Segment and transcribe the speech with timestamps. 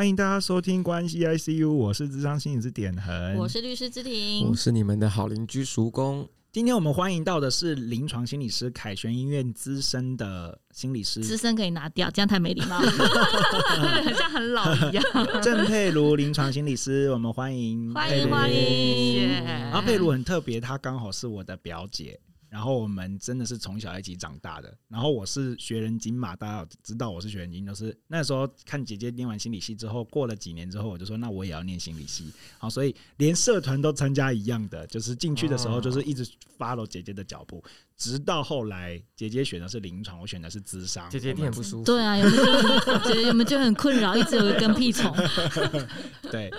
[0.00, 6.26] 欢迎大家收听关系 ICU，我是智商心理师点恒，我是律师之庭，我是你们的好邻居叔公。
[6.50, 12.90] 今天我们欢迎到的是临床心理师凯旋医院资深的心理师，资深可以拿掉，这样太没礼貌了，
[14.02, 15.04] 很像很老一样。
[15.42, 19.28] 郑佩如临床心理师，我们欢迎，欢迎欢迎。
[19.44, 22.18] 然后佩如很特别，她刚好是我的表姐。
[22.50, 24.76] 然后我们真的是从小一起长大的。
[24.88, 32.30] 然后我是学人精嘛，大家知道我是学人精，就是那时候看姐姐念完心理系之后，过了几年之后，我就说那我也要念心理系。
[32.58, 36.28] 好，所以连社团都参加一样的，就是进去的时候就是一直
[36.58, 37.62] follow 姐姐的脚步，
[37.96, 41.08] 直到后来姐姐选的是临床，我选的是咨商。
[41.08, 41.84] 姐姐一定很不舒服。
[41.84, 42.98] 对啊，有没有？
[43.06, 45.14] 姐姐有没有就很困扰，一直有一根屁虫。
[46.32, 46.52] 对。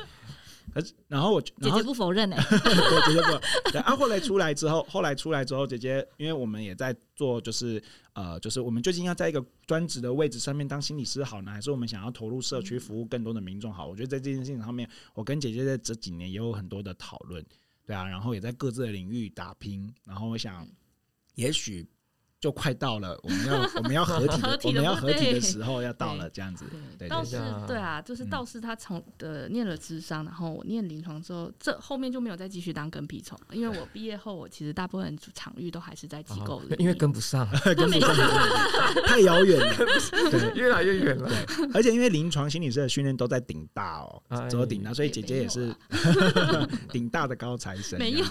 [1.08, 3.74] 然后我姐姐不否认呢、 欸，对姐姐不。
[3.74, 7.82] 然后后来出来之后，后来出来之后，姐姐因为我们也在做，就是
[8.14, 13.88] 呃，就是我们究竟要在一个专职的位置上面当心理师好呢，还是我们想要投入社区服务更多的民众好？
[13.88, 17.46] 我觉得在这件事情上面，我跟姐姐在这几年也有很多的讨论，
[17.86, 19.94] 对啊，然后也在各自的领域打拼。
[20.06, 20.68] 然后我想，
[21.36, 21.88] 也许。
[22.42, 24.26] 就快到了，我们要 我们要合
[24.58, 26.66] 体我们要合体的时候要到了，这样子。
[26.98, 38.10] 对，倒是对啊，就是道士他从的念了智商，然后我念临床之后，这后面就没有再继续当跟屁虫，因为我毕业后，我其实大部分场域都还是在机构里，因为跟不上， 跟不上，
[39.06, 39.76] 太遥远了，
[40.32, 41.30] 对，越来越远了。
[41.30, 45.72] 对，而且因为临床心理师的训练都在顶大哦，走顶大，所以姐姐也是
[46.92, 48.26] 顶大的高材生，没有，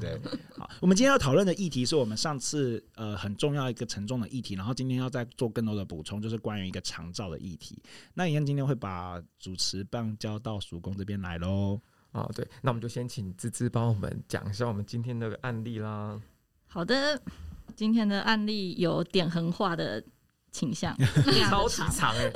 [0.00, 0.30] 对对。
[0.56, 3.36] 好，我们今天要讨论的议题是我们上次呃很。
[3.40, 7.82] 重要一个沉重的议题，然后今天要再做更多的补充，就是关于一个长照的议题。
[8.12, 11.80] 那一样今天会把主持棒交到叔公这边来喽。
[12.12, 16.20] 啊，对，那我们就先请芝芝帮我们讲一下我们今天的案例啦。
[16.66, 17.18] 好的，
[17.74, 20.04] 今天的案例有点横化的
[20.52, 20.96] 倾向，
[21.48, 22.30] 超级长哎，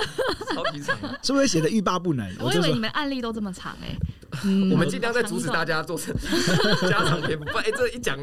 [0.55, 2.27] 超级长，是不是写的欲罢不能？
[2.41, 3.99] 我以为你们案例都这么长哎、欸。
[4.45, 6.13] 嗯、我们尽量在阻止大家做成
[6.91, 8.19] 家长篇，不然哎，这一讲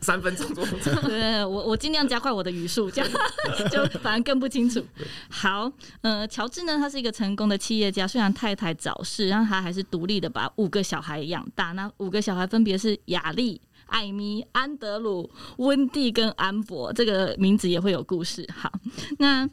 [0.00, 0.62] 三分钟多。
[1.08, 3.10] 对，我我尽量加快我的语速，这样
[3.72, 4.84] 就反而更不清楚。
[5.30, 11.72] 好，呃，乔治呢，他是一个成功的企业家，虽然太太早逝，然后他还是独立的把五个小孩养大。
[11.72, 18.48] 那五个小孩分别是亚历、艾米、安德鲁、温蒂跟安博，这个名字也会有故事。
[18.54, 18.72] 好，
[19.18, 19.48] 那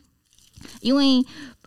[0.82, 1.24] 因为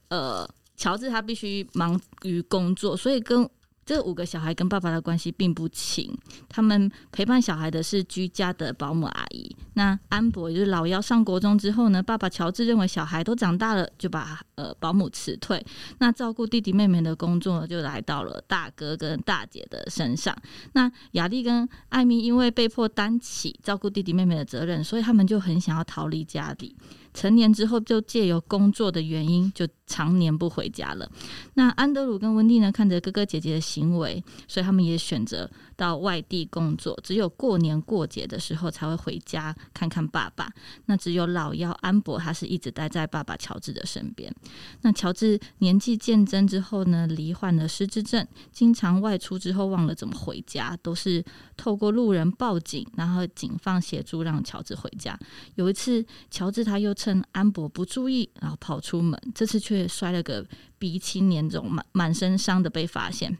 [0.08, 3.48] 呃，乔治他必须忙于工作，所以跟
[3.84, 6.16] 这五个小孩跟爸爸的关系并不亲，
[6.48, 9.54] 他们陪伴小孩的是居家的保姆阿姨。
[9.74, 15.64] 那安博就是老幺上国中之后呢，爸爸乔治认为小孩都长大了，就把呃保姆辞退。
[15.98, 20.36] 那照顾弟弟妹妹的工作就来到了大哥跟大姐的身上。
[20.72, 26.74] 那亚丽跟艾米因为被迫担起照顾弟弟妹妹的责任，所以他们就很想要逃离家里。
[27.14, 31.08] 成年之后，就借由工作的原因，就常年不回家了。
[31.54, 40.50] 那安德鲁跟温蒂呢，看着哥哥姐姐的行为，所以他们也选择到外地工作，只有过年过节的时候才会回家看看爸爸。
[40.86, 44.34] 那只有老幺安博，他是一直待在爸爸乔治的身边。
[44.80, 51.24] 那乔治年纪渐增之后呢，罹患了失智症，经常外出之后忘了怎么回家，都是
[51.56, 55.16] 透过路人报警，然后警方协助让乔治回家。
[55.56, 56.92] 有一次，乔治他又。
[56.94, 60.46] 趁安博不注意，然后跑出门，这次却摔了个
[60.78, 63.36] 鼻青脸肿、满满身伤的被发现。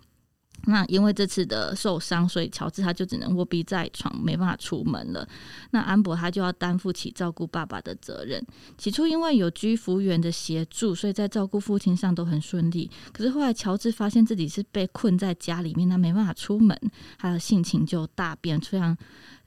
[0.67, 5.27] 那因为这次的受伤，所以乔治他就只能卧病在床，没办法出门了。
[5.71, 8.45] 那安博他就要担负起照顾爸爸的责任。
[8.79, 12.91] 起初因为有居服员的协助，所以在照顾父亲上都很顺利。
[13.13, 16.79] 可是后来乔治发现自己是被困在家里面，他没办法出门，
[17.19, 18.97] 他的性情就大变，非常。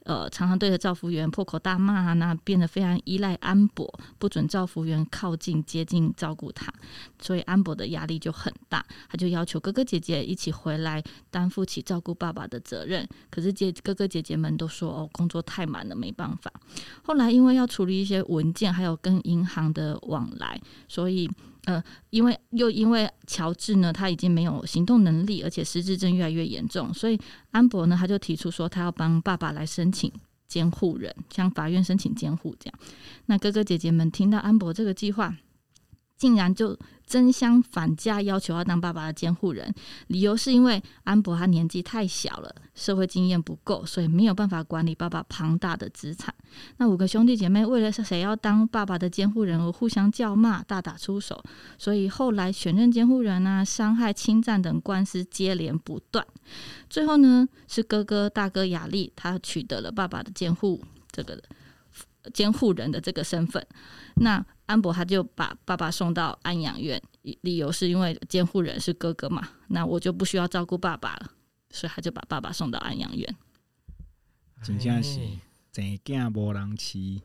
[0.08, 3.86] 呃，常常对着照服员破口大骂，那变得非常依赖安博，
[4.18, 6.72] 不准照服员靠近、接近、照顾他，
[7.20, 13.06] 所以安博的压力就很大，他就要求哥哥姐姐一起回来担负起照顾爸爸的责任。
[13.28, 16.50] 可是姐哥哥姐姐们都说哦，工作太满了，没办法。
[17.02, 20.58] 后来因为要处理一些文件，还有跟银行的往来，
[20.88, 21.30] 所以。
[21.64, 27.18] 呃，因为又因为乔治呢，他已经没有行动能力，而且失智症越来越严重，所以
[27.50, 30.10] 安博呢，他就提出说，他要帮爸爸来申请
[30.46, 32.78] 监护人，向法院申请监护这样。
[33.26, 35.36] 那哥哥姐姐们听到安博这个计划，
[36.18, 36.76] 竟然就
[37.06, 39.72] 争相反价，要求要当爸爸的监护人。
[40.08, 46.34] 理由是因为安博他年纪太小了，社会经验不够，所以没有办法管理爸爸庞大的资产。
[46.76, 51.42] 那五个兄弟姐妹为了是谁要当爸爸的监护人而互相叫骂、大打出手，
[51.78, 56.26] 所以后来选任监护人啊、伤害、侵占等官司接连不断。
[56.90, 61.40] 最后呢，是哥哥大哥雅丽他取得了爸爸的监护这个
[62.34, 63.64] 监护人的这个身份。
[64.16, 67.02] 那安博他就把爸爸送到安养院，
[67.40, 71.32] 理由是因为监护人是哥哥嘛，那我就不需要照顾爸爸了，
[71.70, 73.36] 所以他就把爸爸送到安养院。
[74.62, 75.20] 真正是
[75.72, 77.18] 真惊无人饲。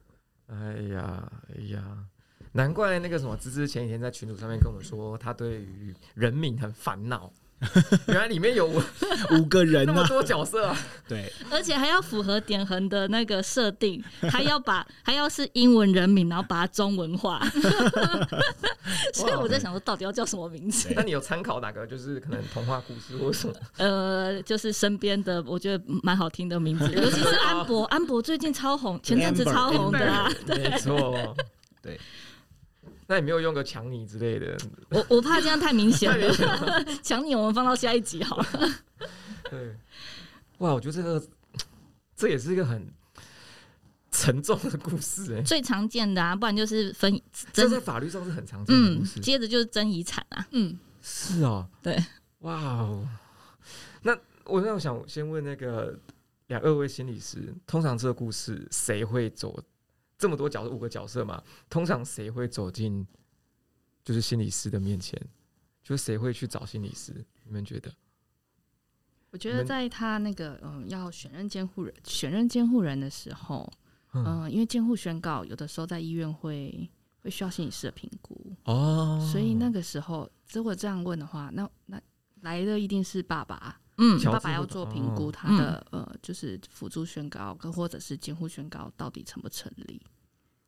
[0.48, 2.06] 哎呀，哎呀，
[2.54, 7.30] 难怪那个什么芝芝前几天在群组上面跟我们说，他对于人民很烦恼。
[8.08, 8.68] 原来里面有
[9.32, 10.78] 五个人，那么多角色啊！
[11.08, 17.42] 对，而且还要符合点横的那个设定， 还要把还要是英文人名，然后把它中文化。
[19.14, 20.92] 所以我在想说，到底要叫什么名字？
[20.96, 21.88] 那你有参考哪个？
[21.88, 23.54] 就是可能童话故事或什么？
[23.78, 27.84] 呃，就是身边的，我觉得蛮好听的名字，尤其是安博。
[27.86, 31.36] 安博最近超红，前阵子超红的啊，没错，
[31.82, 32.00] 对。
[33.13, 34.57] 那也没有用个抢你之类的，
[34.89, 36.36] 我我怕这样太明显了。
[37.04, 38.45] 抢你我们放到下一集好了。
[39.51, 39.77] 对，
[40.57, 41.24] 哇，我觉得这个
[42.15, 42.92] 这也是一个很
[44.10, 45.44] 沉重的故事哎。
[45.44, 47.21] 最常见的啊，不然就是分，
[47.51, 49.19] 这在法律上是很常见的故事。
[49.19, 52.04] 嗯，接着就是争遗产啊，嗯，是哦，对，
[52.39, 53.07] 哇哦。
[54.01, 55.95] 那我那我想先问那个
[56.48, 59.63] 两二位心理师，通常这个故事谁会走？
[60.24, 63.06] 这么多角色，五个角色嘛，通常谁会走进
[64.06, 65.22] 就是心理师的面前？
[65.84, 67.14] 就是谁会去找心理师？
[67.44, 67.94] 你们觉得？
[69.31, 73.70] 我觉得在他那个嗯要选任监护人、选任监护人的时候，
[74.14, 76.90] 嗯，因为监护宣告有的时候在医院会
[77.22, 82.02] 会需要心理师的评估哦，所以那个时候如果这样问的话，那那
[82.40, 83.81] 来的一定是爸爸。
[83.98, 90.01] 嗯，爸爸要做评估，他的、哦、呃，就是辅助宣告跟或者是监护宣告到底成不成立？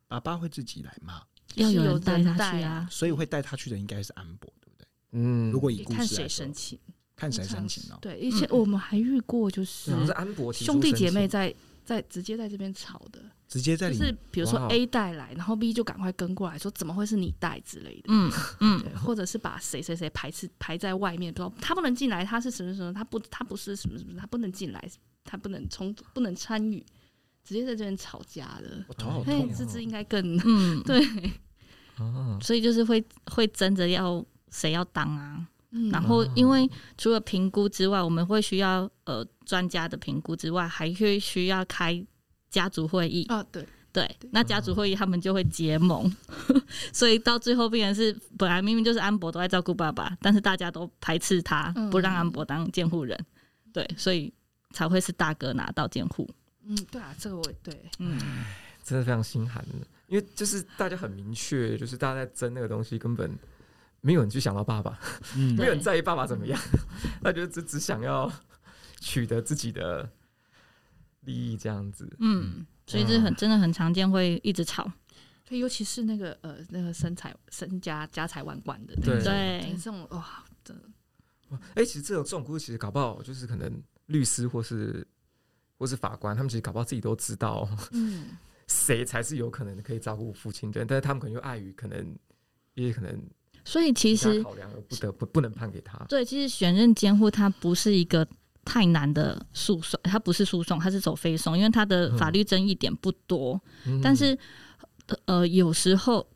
[0.07, 1.23] 爸爸会自己来吗？
[1.55, 4.87] 要有人带他去啊，所以会带他去的应该是安博，对不对？
[5.11, 6.77] 嗯，如果以故事，看谁申请，
[7.15, 7.97] 看谁申请哦。
[8.01, 9.91] 对，以前我们还遇过，就是
[10.53, 11.53] 兄弟姐妹在
[11.85, 13.21] 在直接在这边吵的。
[13.47, 18.31] 直接在就是比如说 A 带来，然后 B 就赶快跟过来说怎么会是你带之类的，嗯。
[18.59, 24.89] 嗯，或者是把谁谁谁排斥排在外面，说他不能进来，他是什么什么，他不他不是什么什么，他不能进来，
[25.23, 26.83] 他不能从不能参与，
[27.43, 28.83] 直接在这边吵架的，
[29.23, 30.81] 所以芝芝应该更嗯。
[30.83, 30.99] 对，
[32.41, 33.01] 所以就是会
[33.31, 35.47] 会争着要谁要当啊，
[35.91, 42.05] 然后因为除了评估之外，我们会需要呃专家的评估之外，还会需要开。
[42.47, 43.25] 家族会议。
[43.25, 43.67] 啊，对。
[43.91, 46.13] 对，那家族会议他们就会结盟，
[46.91, 53.17] 所以到最后变成是本来明明就是安博都在照顾爸爸，但是大家都排斥他，不让安博当监护人，
[53.71, 54.33] 对，所以
[54.71, 56.29] 才会是大哥拿到监护。
[56.65, 58.19] 嗯，对啊，这个我也对，嗯，
[58.83, 59.63] 真的非常心寒，
[60.07, 63.31] 因为就是大家很明确，就是大家在争那个东西，根本
[64.05, 64.99] 没有人去想到爸爸，
[65.35, 66.59] 嗯，没有人在意爸爸怎么样，
[67.23, 68.31] 他就只只想要
[68.99, 70.09] 取得自己的。
[71.21, 74.87] 利益这样子，嗯，所以这很真的很常见，会一直吵。
[75.43, 80.83] 对，尤其是那个呃，那个身材身家家财万贯的，对，这种哇，真的。
[81.49, 85.03] 哎、欸，其实这种这种故事，其实搞不好就是可能律师或是
[85.79, 88.37] 或是法官，他们其实搞不好自己都知道，嗯，
[88.67, 92.15] 谁才是有可能可以照顾父亲的，但是他们可能又碍于可能，
[92.75, 93.19] 也可能，
[93.65, 95.97] 所以其实考量而不得不不能判给他。
[96.07, 98.25] 对，其实选任监护，他不是一个。
[98.67, 103.61] 太难的诉讼，他不是诉讼，他是走非讼，因为他的法律争议点不多。
[103.85, 104.35] 嗯、但是，
[105.25, 106.27] 呃，有时候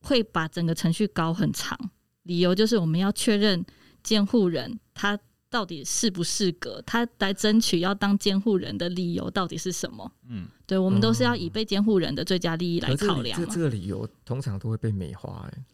[0.00, 1.78] 会把整个程序搞很长，
[2.24, 3.64] 理由就是我们要确认
[4.02, 5.16] 监护人他
[5.48, 10.10] 到底适不适格，他来争取要当监护人的理由到底是什么？
[10.28, 13.38] 嗯，对，我们都是要以被监护人的最佳利益来考量。
[13.38, 15.64] 这这个理由通常都会被美化、欸，哎。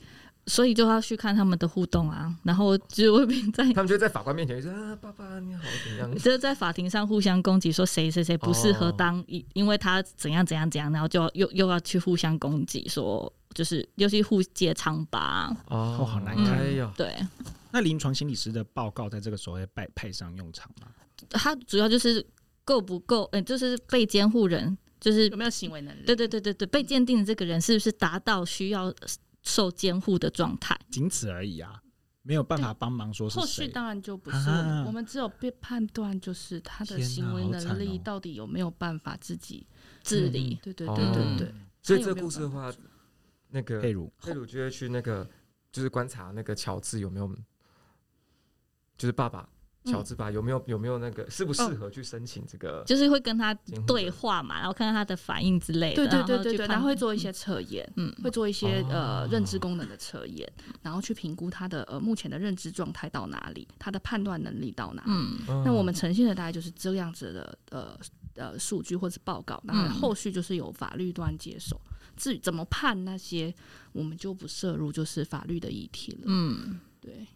[0.47, 6.15] 所以就要去看他们的互动啊，然后就会在 他们就在法官面前说啊，爸爸你好怎样？
[6.19, 16.93] 就在法庭上互相攻击，说谁谁谁不适合当，因因为他怎样怎样怎样，然后就又又要去互相攻击，说就是又是互揭疮疤哦，好难看哟。
[16.97, 17.17] 对，
[17.71, 20.89] 那临床心理师的报告在这个时候会派派上用场吗？
[21.31, 22.25] 他主要就是
[22.65, 26.03] 够不够，嗯，就是被监护人就是有没有行为能力？
[26.05, 28.93] 对对对对对，被鉴定的这个人是不是达到需要？
[29.45, 31.81] 受监护的状态，仅此而已啊，
[32.23, 33.29] 没有办法帮忙说。
[33.29, 39.67] 后续当然就不是我们，啊、我们只有被判断就是他的行为能力到底有没有办法自己
[40.03, 40.59] 自理。
[40.63, 41.55] 对对对对对，对。
[41.83, 42.73] 所以这个故事的话，
[43.49, 45.29] 那个佩鲁佩鲁就会去那个，
[45.71, 47.29] 就是观察那个乔治有没有，
[48.97, 49.49] 就是爸爸。
[49.85, 52.83] 乔治吧，有没有有没有那个适不适合去申请这个？
[52.87, 53.53] 就是会跟他
[53.87, 55.97] 对话嘛，然后看看他的反应之类的。
[55.97, 60.51] 对对对对对，然后会做一些测验，嗯，会做一些呃认知功能的测验，
[60.83, 65.11] 然后去评估他的呃目前的认知状态到哪里，他的判断能力到哪里。
[65.11, 67.99] 嗯，那我们呈现的大概就是这样子的呃
[68.37, 71.79] 呃数据或者报告，然后后续就是由法律端接手。
[72.17, 73.53] 至于怎么判那些，
[73.93, 76.21] 我们就不涉入就是法律的议题了。
[76.25, 77.27] 嗯，对。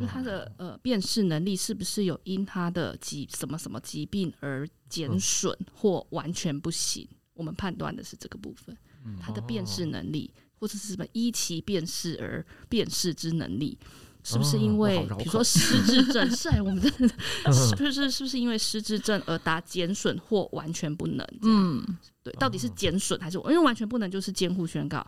[0.00, 7.06] 就他的呃辨识能力是不是有因他的疾什么什么疾病而减损或完全不行？
[7.34, 8.76] 我们判断的是这个部分，
[9.20, 13.78] 他的辨识能力或者是什么依其辨识而辨识之能力，
[14.22, 16.30] 是不是因为比如说失智症？
[16.30, 16.90] 是哎我们的
[17.52, 21.26] 是不是是不是因为失智症而达减损或完全不能？
[21.42, 21.84] 嗯，
[22.22, 25.06] 对，到底是减损还是因为完全不能就是监护宣告？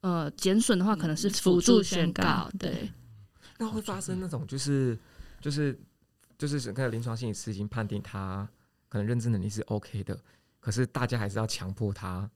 [0.00, 2.90] 呃，减损的话可能是辅助宣告，对。
[3.58, 4.96] 那会发生那种就是
[5.40, 5.78] 就是
[6.38, 8.48] 就是整个临床心理师已经判定他
[8.88, 10.18] 可能认知能力是 OK 的，
[10.60, 12.30] 可是大家还是要强迫他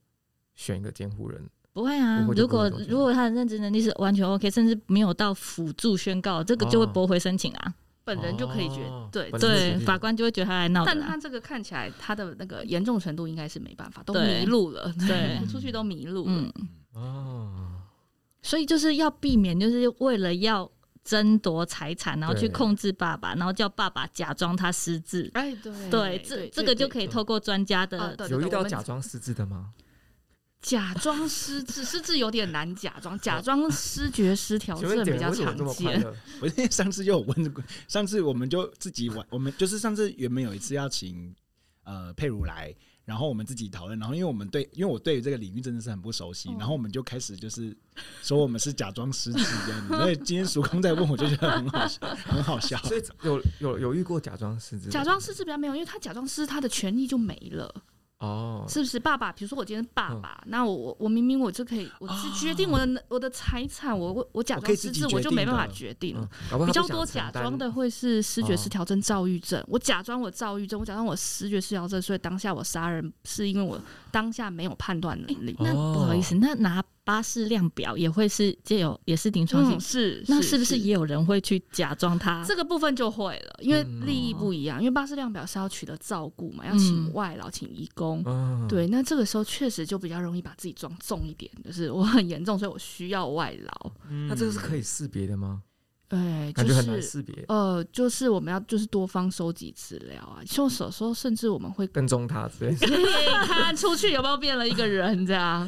[0.55, 1.41] 选一个监护人。
[1.73, 7.75] 不会啊，如果如果他的认知能力是完全 OK，甚至没有到辅助宣告，这个就会驳回申请啊。
[8.05, 8.81] 本人就可以决
[9.13, 10.85] 对对，法官就会觉得他来闹。
[10.85, 16.53] 但他这个看起来他的那个严重程度应该是没办法，都迷路了，对， 出去都迷路了。
[16.95, 17.81] 哦，
[18.43, 20.71] 所以就是要避免，就是为了要。
[21.05, 25.31] 争夺财产，然后去控制爸爸，然后叫爸爸假装他失智。
[25.35, 28.17] 哎，对，对，这这个就可以透过专家的。
[28.31, 29.73] 有遇到假装失智的吗？
[30.61, 36.07] 假装失智， 失智有点难假装， 假装失觉失调症比较常见。
[36.41, 37.55] 我上次就有问，
[37.89, 41.35] 上次我们就自己玩，我们就是上次原本有一次要请
[41.83, 42.73] 呃佩如来。
[43.05, 47.77] 然后我们自己讨论，然后因为我们对，因为我对于这个领域真的是很不熟悉，然后我们就开始就是
[48.23, 49.95] 说我们是假装失智这样子。
[49.99, 52.79] 所以今天曙光在问，我就觉得很好笑， 很好笑。
[52.85, 54.89] 所以有有有遇过假装失智？
[54.89, 57.75] 假装失智比较没有，因为他假装失智，他的权利就没了。
[58.23, 59.33] 哦，是不是爸爸？
[59.33, 66.29] 比如说我今天爸爸，那我我我明明我就可以，我是决定我的我的财产，我我我假装失智，我就没办法决定了。
[66.65, 69.61] 比较多假装的会是失觉失调症、躁郁症。
[69.67, 73.77] 我假装我躁郁症，我假装我失觉失调症，所以当下我杀人是因为我
[74.13, 75.57] 当下没有判断能力。
[75.59, 76.81] 那不好意思，那拿。
[77.05, 82.45] 巴氏量表也会是借有也是临床性、嗯、是，那是不是也有人会去假装他？
[82.47, 84.79] 这个部分就会了，因为利益不一样。
[84.79, 93.93] 因为巴氏量表是要取得照顾嘛，要请外劳、请义工，嗯、对，那这个时候确实就比较容易把自己装重一点，就是我很严重，所以我需要外劳。
[94.09, 95.61] 嗯、那这个是可以识别的吗？
[96.13, 97.43] 对，感觉很难识别。
[97.49, 102.77] 呃，就是我们要就是多方收集资料啊，就有时候，甚至我们会跟踪他，对，
[103.49, 105.67] 他出去有没有变了一个人这样？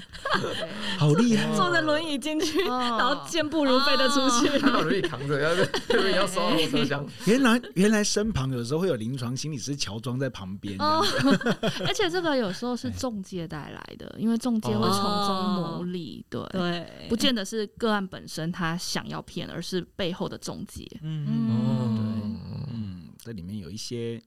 [0.98, 1.50] 好厉害！
[1.56, 5.66] 坐着轮椅进去，然后健步如飞的出去，把轮椅扛着，要是
[6.14, 7.06] 要收后车厢。
[7.24, 10.76] 原来原来身旁有时候会有临床心理师乔装在旁边，
[11.86, 20.33] 而且这个有时候是中介带来的，因为中介会从中牟利，对对，不见得是个案本身他想要骗，而是背后的。
[20.38, 24.22] 总结，嗯嗯，对，嗯，这里面有一些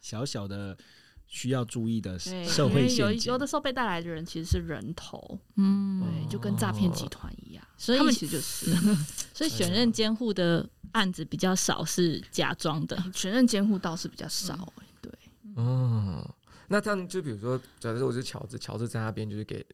[0.00, 0.76] 小小的
[1.26, 3.26] 需要注意的社会陷阱。
[3.26, 8.74] 有有的时候被带来的人其实是人头，嗯，对，就跟诈骗集团一样，所以他们其实就是，
[9.34, 15.12] 所以选任监护的案子比较少，是假装的， 选任监护倒是比较少，对，
[15.56, 16.26] 嗯，
[16.68, 19.64] 那这样就比如说，假如说我是乔治，乔治在那边就是给。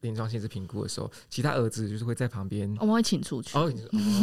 [0.00, 3.72] 临床心智评估的时候，其他儿子就是会在旁边，我们会请出去，哦，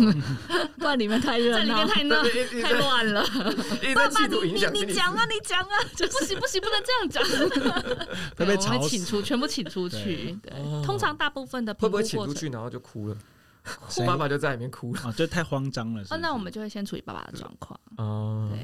[0.77, 2.23] 不然里面太热在，里面太热
[2.61, 3.23] 太乱了。
[3.95, 7.23] 爸爸，你你你讲啊，你讲啊，就不行不行，不能这样讲。
[8.35, 10.37] 会被吵请出，全部请出去。
[10.41, 10.51] 对，
[10.83, 13.17] 通常大部分的会不会请出去，然后就哭了？
[14.05, 16.01] 爸爸就在里面哭了，就太慌张了。
[16.09, 17.79] 哦，那我们就会先处理爸爸的状况。
[17.97, 18.59] 哦，对，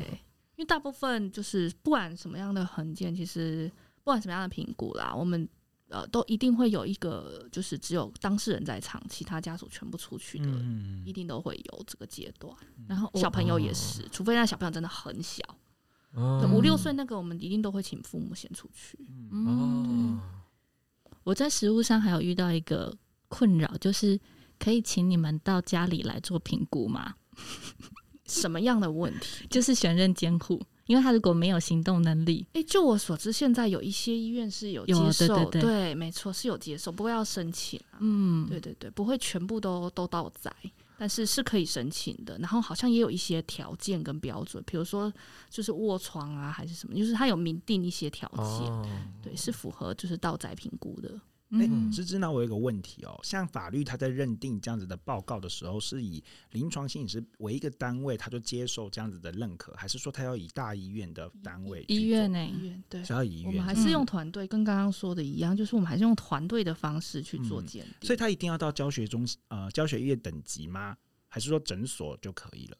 [0.55, 3.71] 因为大部分就是不管什么样的横件，其实
[4.03, 5.47] 不管什么样的评估啦，我们。
[5.89, 12.53] 呃，都一定会有一个，就是只有当事人在场，其他家属全部出去的，嗯、一定都会有这个阶段。
[12.87, 15.41] 然后小朋友也是，哦、除非那小朋友真的很小，
[16.13, 18.99] 哦、五六岁那个，我们一定都会请父母先出去。
[19.31, 20.19] 嗯，
[21.23, 22.93] 我在实务上还有遇到一个
[23.29, 24.19] 困扰，就是
[24.59, 27.15] 可以请你们到家里来做评估吗？
[28.27, 29.47] 什么样的问题？
[29.49, 30.61] 就是选任监护。
[30.87, 40.51] 因为他如果没有行动能力，哎、欸，就我所知，现在有一些医院是有接受，对，对，对，对，没错，是有接受，不过要申请，啊，嗯，对对对，不会全部都都到宅，
[40.97, 42.37] 但是是可以申请的。
[42.39, 45.11] 然后好像也有一些条件跟标准，比如说
[45.49, 48.85] 就是卧床啊，还是什么，就是他有明定一些条件，哦、
[49.21, 51.19] 对，是符合就是到宅评估的。
[51.51, 61.85] 哎，芝芝，那我有一个问题哦，像法律它在认定这样子的报告的时候，是以临床心理师为一个单位，他就接受这样子的认可，还是说他要以大医院的单位？
[61.87, 62.45] 医院呢？
[62.45, 63.47] 医院对，是要医院。
[63.47, 68.07] 我们还是用团队，跟刚刚说的一样，就是我们还是用团队的方式去做鉴定。
[68.07, 70.97] 所以他一定要到教学中呃教学医院等级吗？
[71.29, 72.77] 还是说诊所就可以了？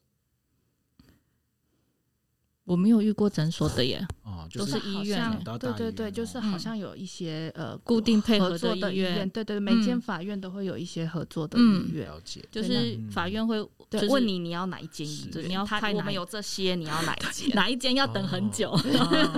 [2.67, 5.41] 我没有遇过诊所的耶，哦，都是医院。
[5.57, 12.05] 对对对，就是好像有一些呃固定配合的医院，对对，每间法院都会有一些合作的医院。
[12.09, 13.65] 了解，就是法院会
[14.09, 17.49] 问你你要哪一间医院，你要开我们有这些，你要哪一间？
[17.55, 18.77] 哪一间要等很久？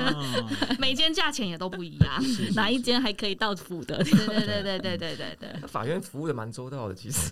[0.80, 2.24] 每间价钱也都不一样，
[2.56, 4.04] 哪一间还可以到付的？
[4.04, 5.68] 对对对对对对对对。
[5.68, 7.32] 法院服务的蛮周到的，其实，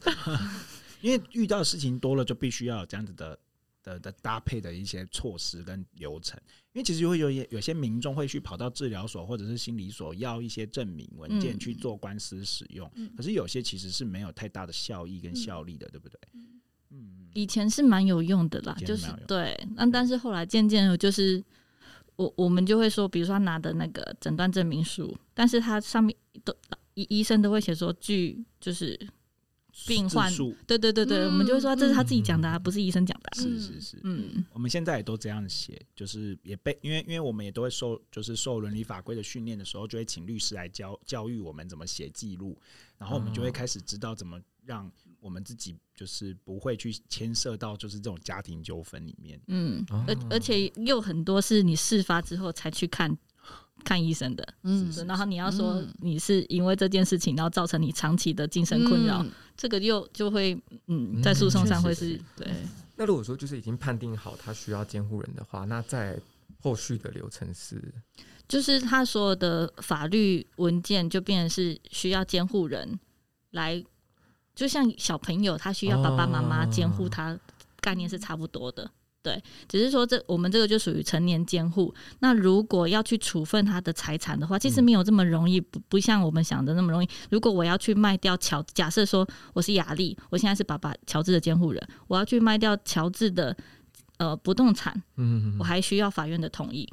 [1.01, 3.35] 因为遇到事情多了，就必须要有这样子的。
[3.88, 6.38] 的的搭配的一些措施跟流程，
[6.74, 16.20] 因为其实会有有些民众会去跑到治疗所或者是心理所要一些证明文件去做官司使用，嗯、可是有些其实是没有太大的效益跟效力的，嗯、对不对？
[16.89, 21.41] 嗯，以前是蛮有用的啦，就是对，那但是后来渐渐的就是
[22.17, 26.13] 我我们就会说，比如说他拿的那个诊断证明书，但是他上面
[26.44, 26.53] 都
[26.96, 29.00] 医医生都会写说据就是。
[29.86, 30.31] 病患，
[30.65, 33.29] 对对对对，我们就会说这是他自己讲的，不是医生讲的。
[33.36, 42.57] 是是是，嗯，我们现在也都这样写，就是也被因为因为我们也都会受就是受伦理法规的训练的时候，就会请律师来教教育我们怎么写记录，
[42.98, 49.39] 然后我们就会开始知道怎么让我们自己就是不会去牵涉到就是这种家庭纠纷里面。
[49.48, 53.15] 嗯，而而且又很多是你事发之后才去看。
[53.84, 62.48] 看医生的，嗯，然后你要说你是因为这件事情，然后造成你长期的精神困扰，嗯、这个又就会，嗯，在诉讼上会是，对。
[62.96, 66.19] 那如果说就是已经判定好他需要监护人的话，那在
[66.60, 67.81] 后续的流程是，
[68.48, 73.00] 就是他所有的法律文件就变成是需要监护人
[73.51, 73.84] 来，
[74.55, 77.39] 就像小朋友他需要爸爸妈妈监护他，
[77.79, 78.89] 概念是差不多的。
[79.27, 81.93] 对，只是说这我们这个就属于成年监护。
[82.19, 87.10] 那如果要去处分他的财产的话，其实没有这么容易，不不像我们想的那么容易。
[87.29, 93.53] 如果我要去卖掉乔，假设说我是雅丽，我现在是爸爸乔治的监护人，我要去卖掉乔治的
[94.15, 95.03] 呃不动产，
[95.60, 96.88] 我还需要法院的同意，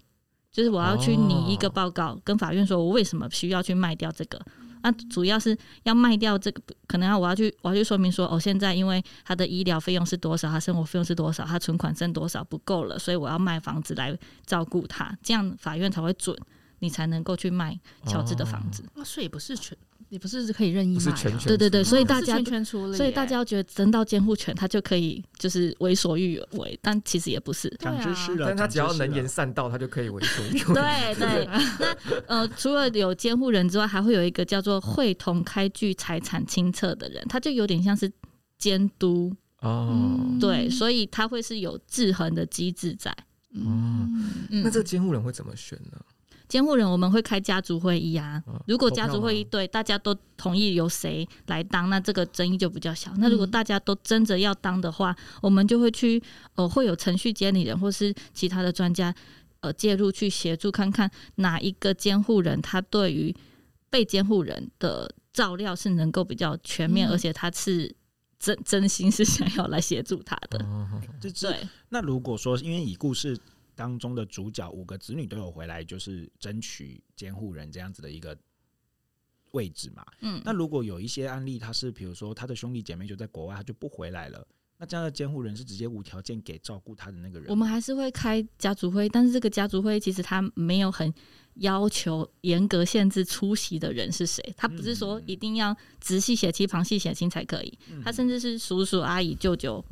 [0.50, 4.44] 就是我要去拟一个报告，跟法院说我为什么需要去卖掉这个。
[4.84, 14.14] 那主要是要卖掉这个，可能要我要去我要去说明说，哦，现在因为他的医疗费用是多少，他生活费用是多少，他存款剩多少不够了，所以我要卖房子来
[14.44, 16.36] 照顾他，这样法院才会准，
[16.80, 18.84] 你才能够去卖乔治的房子。
[18.94, 19.76] 那、哦、所以不是全。
[20.14, 21.12] 也不是可以任意卖，
[21.44, 22.40] 对对对，所以大家
[22.94, 27.68] 所以大家要觉得争到监护权，他就可以就是为所欲为，但其实也不是。
[27.80, 30.74] 长知识了，但他只要能言善道，他就可以为所欲为。
[30.74, 31.48] 对 对，
[31.80, 31.96] 那
[32.28, 38.08] 呃，除了有监护人之外，还会有一个叫做会同开具财产清册的人，他就有点像是
[38.56, 40.20] 监督哦。
[40.40, 43.10] 对，所以他会是有制衡的机制在。
[43.56, 44.08] 哦，
[44.48, 45.98] 那这个监护人会怎么选呢？
[46.54, 53.12] 监护人我们会开家族会议啊，如果家族会议对大家都同意由谁来当，那这个争议就比较小。
[53.16, 56.22] 那如果大家都争着要当的话，我们就会去
[56.54, 59.12] 呃会有程序监理人或是其他的专家
[59.62, 63.34] 呃介入去协助，看看哪一个监护人他对于
[63.90, 67.92] 被监护人的照料是能够比较全面，而且他是
[68.38, 70.64] 真真心是想要来协助他的。
[71.20, 73.36] 对，那如果说因为以故事。
[73.74, 78.36] 当中的主角五个子女都有回来，就是争取监护人这样子的一个
[79.52, 80.04] 位置嘛。
[80.20, 84.46] 嗯，那如果有一些案例，他是比如说他的兄弟姐妹就在国外，他就不回来了，
[84.78, 87.48] 那这样的监护人是直接无条件给照顾他的那个人。
[87.48, 91.12] 我们还是会开家族会，但是这个家族会其实他没有很
[91.54, 99.84] 要求严格限制出席的人是谁，他不是说一定要直系血亲、旁系血亲才可以，他甚至是叔叔、阿姨、舅舅、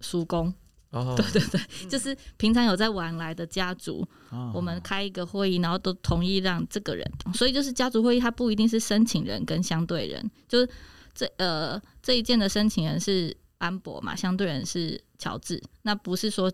[0.00, 0.54] 叔公。
[0.90, 10.68] 哦， 对对对，就是平常有在往来的家族，哦、我们开一个会议，然后都同意让这个人，所以就是家族会议，它不一定是申请人跟相对人，就是
[11.14, 16.50] 这呃这一件的申请人是安博嘛，相对人是乔治，那不是说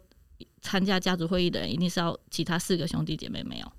[0.60, 3.72] 参加家族会议的人一定是要其他四个兄弟姐妹没有，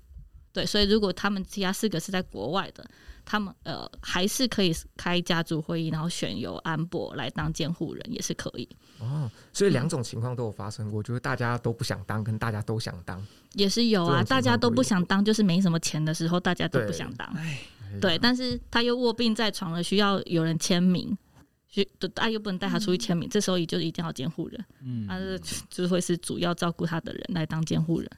[0.56, 2.84] 对，所以如果他们其他四个是在国外的。
[3.28, 8.68] 他们呃还是可以开家族会议，然后选由安博来当监护人，也是可以。
[9.00, 13.20] 哦，所以两种情况都有发生过，嗯、就是大家都不想当，跟大家都想当，
[13.54, 14.22] 也是有啊。
[14.22, 17.28] 大家都不想当，就是没什么钱的时候，大家都不想当。
[17.94, 21.18] 对，对，但是他又卧病在床了，需要有人签名，
[21.66, 24.64] 需他又不能带他出去签名，嗯、这时候也就一定要监护人。
[24.84, 25.36] 嗯，他是
[25.68, 28.08] 就会是主要照顾他的人来当监护人。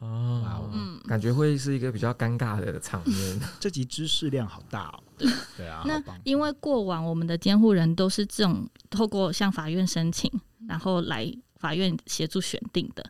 [0.00, 3.40] 哦，嗯，感觉会是一个比较尴尬的场面。
[3.58, 5.02] 这集知识量好大哦。
[5.56, 10.30] 对啊，那因为过往我们的监护人都是这种透过向法院申请，
[10.68, 13.04] 然后来法院协助选定的，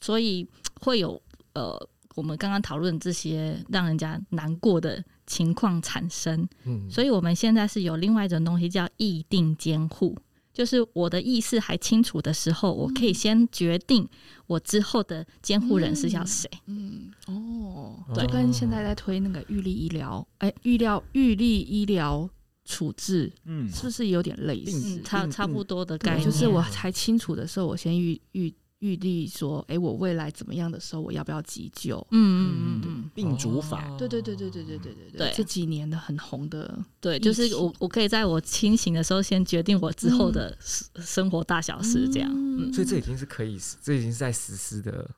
[0.00, 0.46] 所以
[0.80, 1.20] 会有
[1.54, 6.46] 呃，我们刚刚讨论这些让人家难过的情况产生。
[6.64, 10.14] 嗯，所以我们现在是有另外一种东西叫意定监护。
[10.58, 14.04] 就是我的意识还清楚的时候，我可以先决定
[14.48, 16.50] 我之后的监护人是要谁。
[16.66, 22.28] 嗯，哦，对就跟现在在推那个预立医疗，哎，预料预立医疗
[22.64, 24.98] 处置，嗯，是不是有点类似？
[24.98, 28.52] 嗯，差差不多的概对，念，就是我才清楚的时候，我先预预。
[28.80, 31.98] 预立说：“哎、欸，我未来怎么样的时候，我要不要急救？
[32.10, 42.30] 嗯嗯嗯嗯，病主法，对对对对对对对对对，这几年的很红的，对，就是我我可以在我清醒的时候先决定我之后的生活大小事，这样。
[42.32, 45.10] 嗯，所以这已经是可以，这已经是在实施的。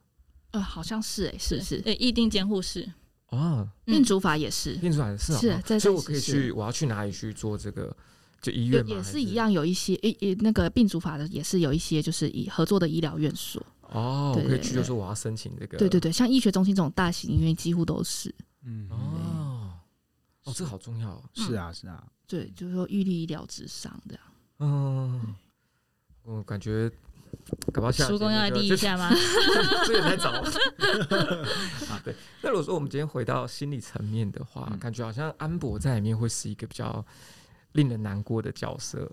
[0.53, 2.91] 呃，好像是哎，是是，对，意定监护室。
[3.29, 7.95] 哦，病主法也是，病主法也是是，所以我可以去，我要去哪里去做这个？
[8.41, 13.65] 就医院也是一样，有一些诶诶，那个病主法的也是有一些，就是以合作的医疗院所。
[13.93, 15.77] 哦，我可以去，就说我要申请这个。
[15.77, 18.35] 对对对，像医学中心这种大型医院，几乎都是。
[18.65, 19.73] 嗯哦，
[20.45, 21.23] 哦，这好重要。
[21.35, 22.03] 是啊，是啊。
[22.27, 24.23] 对，就是说预立医疗之上这样。
[24.61, 25.35] 嗯，
[26.23, 26.89] 我感觉
[27.73, 29.11] 搞不好下叔公要来立一下吗？
[29.85, 30.43] 这也太早了。
[31.91, 32.15] 啊，对。
[32.43, 37.05] 那如果说我们今天回到心理层面的话，感觉好像安博在里面会是一个比较
[37.73, 39.11] 令人难过的角色。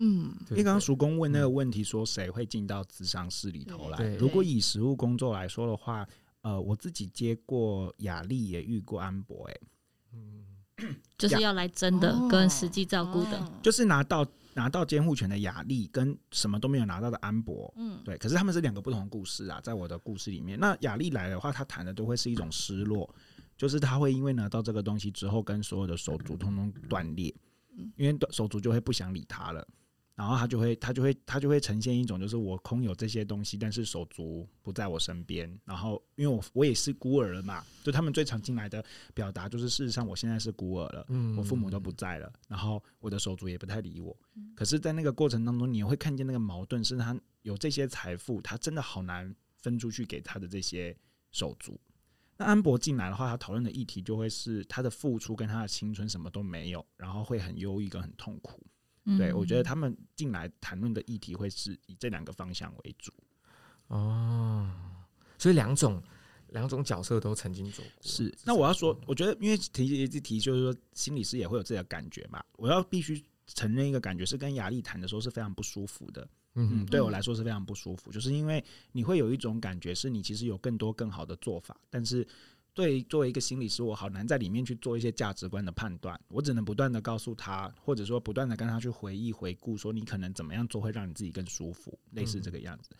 [0.00, 4.14] 嗯，因为刚刚叔公问那个问题，说谁会进到咨商室里头来？
[4.14, 6.06] 如果以实务工作来说的话，
[6.42, 9.60] 呃，我自己接过雅丽，也遇过安博，哎，
[10.12, 10.44] 嗯，
[11.16, 23.12] 就是要来真的跟实际照顾的，就是拿到拿到监护权的雅丽，跟什么都没有拿到的安博，嗯，对，可是他们是两个不同的故事啊，在我的故事里面，那雅丽来的话，她谈的都会是一种失落，
[23.56, 27.34] 就是她会因为拿到这个东西之后，跟所有的手足通通断裂，
[27.96, 29.66] 因为手足就会不想理他了。
[30.14, 35.48] 然后他就会，他就会，他就会呈现一种，就是我空有这些东西，但是手足不在我身边。
[35.64, 44.16] 然后，因为我我也是孤儿了嘛，就他们最常进来的表达，就是事实上我现在是孤儿了，我父母都不在了，然后我的手足也不太理我。
[44.56, 50.96] 可是，在那个过程当中，你会看见那个矛盾，是他有这些财富，他真的好难分出去给他的这些
[51.30, 51.80] 手足。
[52.38, 58.64] 那安博进来的话，他讨论的议题就会是他的付出跟他的青春什么都没有，然后会很忧郁跟很痛苦。
[59.18, 63.12] 对，我觉得他们进来谈论的议题会是以这两个方向为主。
[63.88, 64.70] 哦，
[65.38, 66.02] 所以两种
[66.48, 67.90] 两种角色都曾经走过。
[68.02, 72.44] 是，那我要说，我觉得因为提一直提，就是说心理师也会有自己的感觉嘛。
[72.56, 76.28] 我要必须承认一个感觉，是跟雅丽谈的时候是非常不舒服的。
[76.58, 82.26] 嗯，对我来说是非常不舒服，就是因为你会有一种感觉，是你其实有更多更好的做法，但是。
[82.74, 86.16] 对，作为一个心理师，我好难在里面去做一些价值观的判断。
[86.28, 92.90] 我只能不断的告诉他，或者说不断的跟他去回忆、回顾，说你可能怎么样做会让你自己更舒服，类似这个样子。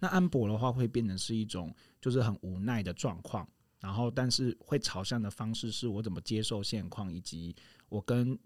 [0.00, 7.54] 那安博的话会变成是一种就是很无奈的状况，然后但是会朝向的方式是我怎么接受现况，以及
[7.88, 8.36] 我跟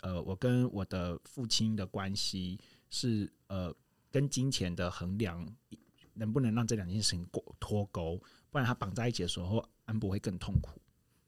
[0.00, 3.70] 呃我跟我的父亲的关系是呃
[4.10, 5.46] 跟金钱的衡量
[6.14, 9.66] 能不能让这两件事情过脱钩，不然他绑在一起的时候。
[9.88, 10.78] 安博会更痛苦，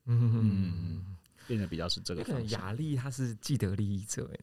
[0.04, 1.16] 嗯嗯，
[1.46, 2.60] 变得比较是这个方向。
[2.60, 4.40] 雅丽他是既得利益者，哎，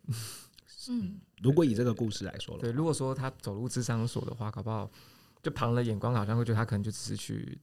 [0.89, 4.89] 嗯，如果以这个故事来说了，对，如果说他走入智商所的话，搞不好
[5.43, 7.59] 就旁人眼光好像会觉得他可能就只是去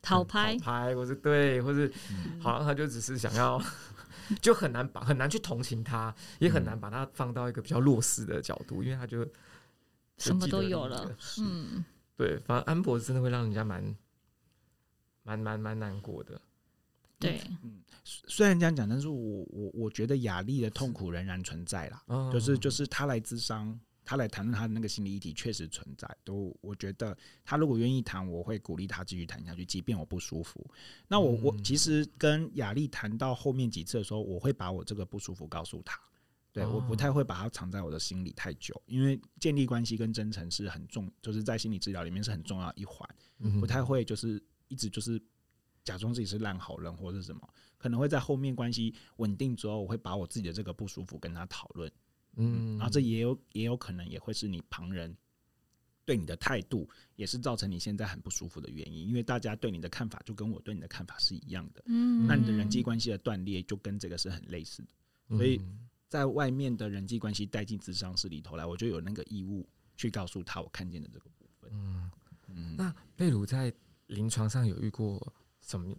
[0.00, 1.92] 讨拍，讨拍，或是对，或是
[2.40, 3.62] 好像他就只是想要，
[4.40, 9.28] 就很难把很难去同情他，也很难把他放到一个比较弱势的角度，因为他就
[10.18, 11.84] 什么都有了，嗯，
[12.16, 13.94] 对，反正安博真的会让人家蛮。
[15.26, 16.38] 蛮蛮蛮难过的，
[17.18, 30.62] 对，嗯，虽然这样讲，但是我我我觉得雅丽的痛苦仍然存在啦，是就是就是他来咨商，他来谈论他的那个心理议题确实存在，都我觉得他如果愿意谈，我会鼓励他继续谈下去，即便我不舒服。
[31.08, 35.98] 那我我其实跟雅丽谈到后面几次的时候，我会把我这个不舒服告诉他，
[36.54, 43.06] 对，我不太会把它藏在我的心里太久，因为建立关系跟真诚是很重，就是在心理治疗里面是很重要的一环，
[43.60, 44.42] 不太会就是。
[44.68, 45.22] 一直就是
[45.84, 51.92] 假装自己是烂好人或者什么，可能会在后面关系稳定之后，我会把我自己的这个不舒服跟他讨论，
[52.36, 55.14] 嗯，然后这也有也有可能也会是你旁人
[56.06, 65.60] 对你的态度，也是造成你现在很不舒服的原因，因为大家对你的看法就跟我对你的看法是一样的，嗯，那你的人际关系的断裂就跟这个是很类似的，所以
[66.14, 72.10] 在外面的人际关系带进智商室里头来，我就有那个义务去告诉他我看见的这个部分，嗯
[72.46, 73.74] 嗯，那贝鲁在。
[74.08, 75.96] 临床上有遇过什么？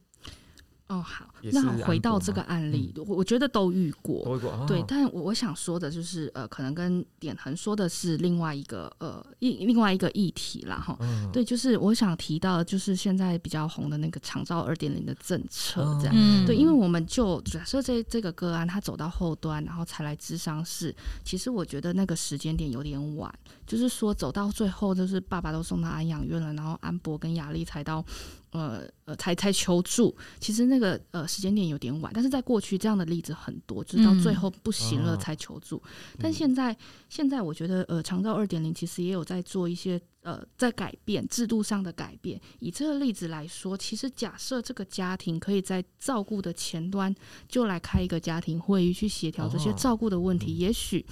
[0.88, 4.84] 哦，好，那回到这个案例，嗯、我觉得都遇过，都遇过，哦、对。
[4.88, 10.96] 但我我想说的就是，呃，可能跟点恒说的是另外一个呃一另外一个议题啦，哈。
[11.00, 16.14] 嗯、对，就是我想提到，就是现在比较红的那个长照二点零的政策，这样。
[16.16, 23.34] 嗯、对，因为我们就假设这这个个案，他走到后端，然后才来智商室，其实我觉得那个时间点有点晚，
[23.66, 28.06] 就是说走到最后，就是爸爸都送到安养院了，然后安博跟雅丽才到。
[28.56, 35.82] 呃呃，才才求助，其实那个呃时间点有点晚，但是在过去这样的例子很多，就是到最后不行了才求助。
[36.18, 36.76] 但现在
[37.10, 42.40] 现在我觉得呃长照二点零其实也有在做一些呃在改变制度上的改变。
[42.60, 47.14] 以这个例子来说，其实假设这个家庭可以在照顾的前端
[47.50, 51.06] 就来开一个家庭会议去协调这些照顾的问题，哦、也许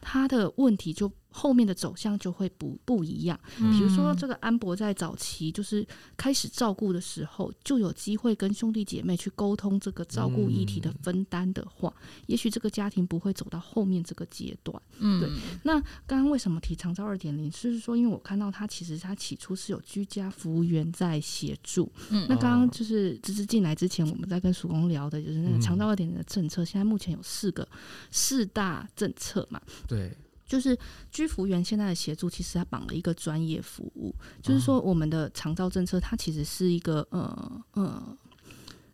[0.00, 1.10] 他的问题就。
[1.38, 3.38] 后面的走向就会不不一样。
[3.56, 11.94] 比如说，这个安博在早期就是开始照顾的时候，就有机会跟兄弟姐妹去沟通这个照顾议题的分担的话，
[12.26, 14.82] 也许这个家庭不会走到后面这个阶段。
[14.98, 15.30] 嗯，对。
[15.62, 17.48] 那刚刚为什么提长照二点零？
[17.48, 21.90] 就是说，因为我看到他其实他起初是有居家服务员在协助。
[22.10, 27.66] 嗯，那刚刚就是芝芝进来之前，我们在跟曙光聊的就是那个长照二点零的政策，现在目前有四个
[28.10, 29.60] 四大政策嘛？
[29.86, 30.16] 对。
[30.48, 30.76] 就是
[31.10, 34.14] 居服员现在的协助，其实它绑了一个专业服务。
[34.42, 38.16] 就是说，我们的长照政策，它其实是一个呃呃，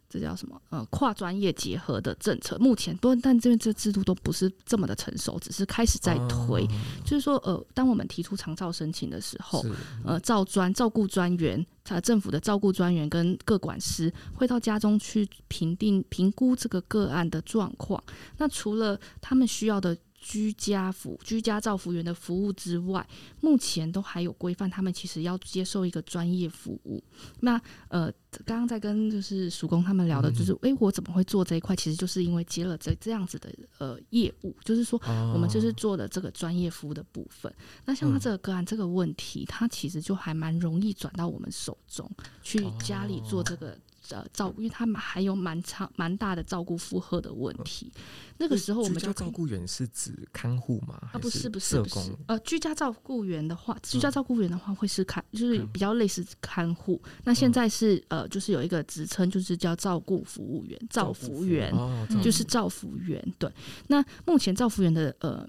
[0.09, 2.59] 这叫什么呃跨专业结合的政策。
[2.59, 6.67] 目前不，但这边这制度都不是这么的成熟，只是开始在推。
[7.05, 9.65] 就是说，呃，当我们提出长照申请的时候，
[10.05, 18.03] 呃，照专照顾专员，他政府的照顾专员跟各管师会到家中去评定评估这个个案的状况。
[18.39, 19.97] 那除了他们需要的。
[20.25, 23.07] 居家服居家照服员的服务之外，
[23.43, 27.05] 目前都还有规范，他们其实要接受一个专业服务。
[27.41, 28.11] 那呃，
[28.47, 31.77] 刚刚在跟就是曙工他们聊的，就是诶、嗯欸，我怎么会做这一块？
[31.77, 34.99] 其实就是因为接了这这样子的呃业务，就是说
[35.35, 37.53] 我们就是做的这个专业服务的部分。
[37.53, 42.11] 哦、那像他这个个案这个问题，他其实就还蛮容易转到我们手中
[42.43, 43.79] 去家里做这个。
[44.11, 47.91] 呃，照顾，因为他们还有蛮长、蛮大的照顾负荷的问题。
[47.97, 48.03] 嗯、
[48.39, 51.09] 那个时候，我们就照顾员是指看护吗？
[51.13, 52.13] 啊，不是，不是，不是。
[52.27, 57.01] 呃，居家照顾员的话，居家照顾员的话会是看，就是比较类似看护。
[57.05, 63.23] 嗯、那现在是呃，就是有一个职称，就是叫照顾服务员、照服员，哦、就是照服员。
[63.39, 63.51] 对，
[63.87, 65.49] 那目前照服员的呃。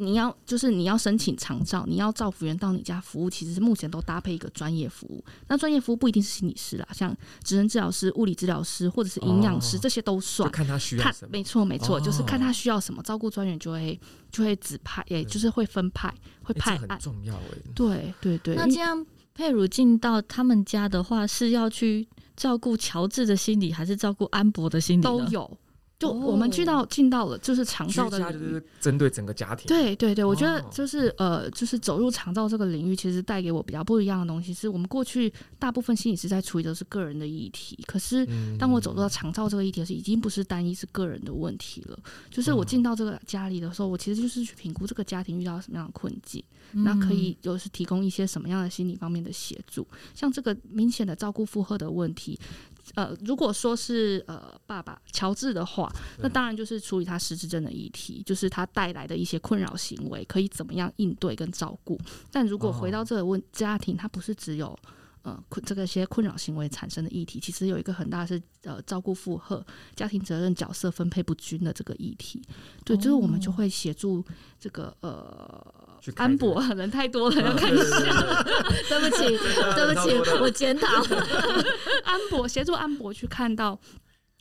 [0.00, 5.24] 你要就是你要申请长照，你要照服员到你家服务，其实是目前都搭配一个专业服务。
[5.48, 10.48] 那专业服务不一定是心理师啦，像职能治疗师、物理治疗师或者是营养师，哦、这些都算。
[10.52, 11.30] 看他需要什么。
[11.32, 16.88] 没错没错，哦、就是看他需要什么，照顾专员就会就会指派，也就是会分派会派案。
[16.90, 17.40] 很重要哎。
[17.74, 18.54] 对对对。
[18.54, 22.06] 那这样佩如进到他们家的话，是要去
[22.36, 25.02] 照顾乔治的心理，还是照顾安博的心理？
[25.02, 25.58] 都有。
[25.98, 29.66] 就我们去到进到了，就是长照的，就是针对整个家庭。
[29.66, 34.54] 对对对，我觉得就是呃，就是走入长照这个领域，其实带给我比较不一样的东西。
[34.54, 38.24] 是我们过去大部分心理师在处理的是个人的议题，可是
[38.60, 41.98] 当我走入到长照这个议题，是已经不是单一是个人的问题了。
[42.30, 49.84] 就是我进到这个家里的时候，我其实就是去评估这个家庭遇到什么样的困境，那可以就是提供一些什么样的心理方面的协助。
[50.14, 52.38] 像这个明显的照顾负荷的问题。
[52.94, 61.98] 呃，如果说是呃爸爸乔治的话，那当然就是处理他失智症的议题，就是他带来的一些困扰行为，可以怎么样应对跟照顾。
[62.30, 64.78] 但如果回到这个问家庭，他不是只有
[65.22, 72.42] 呃这个些困扰行为产生的议题，其实有一个很大是呃照顾负荷、家庭责任角色分配不均的这个议题。
[72.84, 74.24] 对，就是我们就会协助
[74.58, 75.77] 这个呃。
[76.16, 78.44] 安博人太多了，要看一下。
[78.88, 79.22] 对不起，
[79.74, 80.86] 对不起，我检讨。
[82.04, 83.78] 安博协助安博去看到，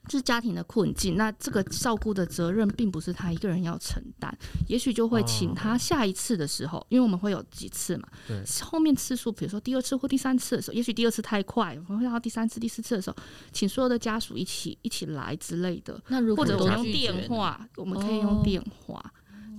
[0.08, 1.18] 就是家庭的困境。
[1.18, 4.34] 那这个照顾的责任并不是他一个人要承担，
[4.68, 8.08] 也许就会请他下一次的时候，因为我们会有几次嘛。
[8.28, 8.42] 对。
[8.62, 13.18] 后面次数，比如说第二次或第三次的时候，也许第二次太快，我们会到第三次、第四次的时候，
[13.52, 16.02] 请所有的家属一起一起来之类的。
[16.08, 19.14] 那如果或者我用电话，我们可以用电话。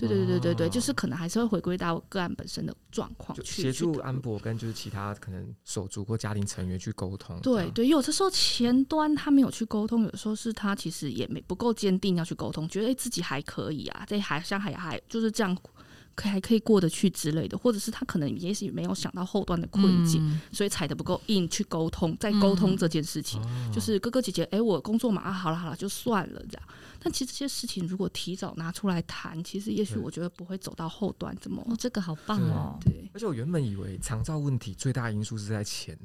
[0.07, 7.39] 对对对对对，就是可能还是会回归到个案本身的状况去协助安博跟就是其他可能手足或家庭成员去沟通。
[7.41, 15.57] 对对，有的时候前端他没有去沟通，有的时候是他其实也没不够坚定要去沟通，觉得自己还可以啊，这还像还还就是这样。
[16.15, 26.69] 可还可以过得去之类的，或者是他可能也许没有想到后端的困境，嗯、所以踩的不够硬去沟通，在沟通这件事情，嗯、就是哥哥姐姐，哎、欸，我工作嘛，啊，好了好了，就算了这样。
[27.01, 31.63] 但其实这些事情如果提早拿出来谈，其实也许我觉得不会走到后端怎么。
[31.69, 32.79] 哦，这个好棒哦。
[32.81, 35.99] 对，而且我原本以为长照问题最大因素是在钱，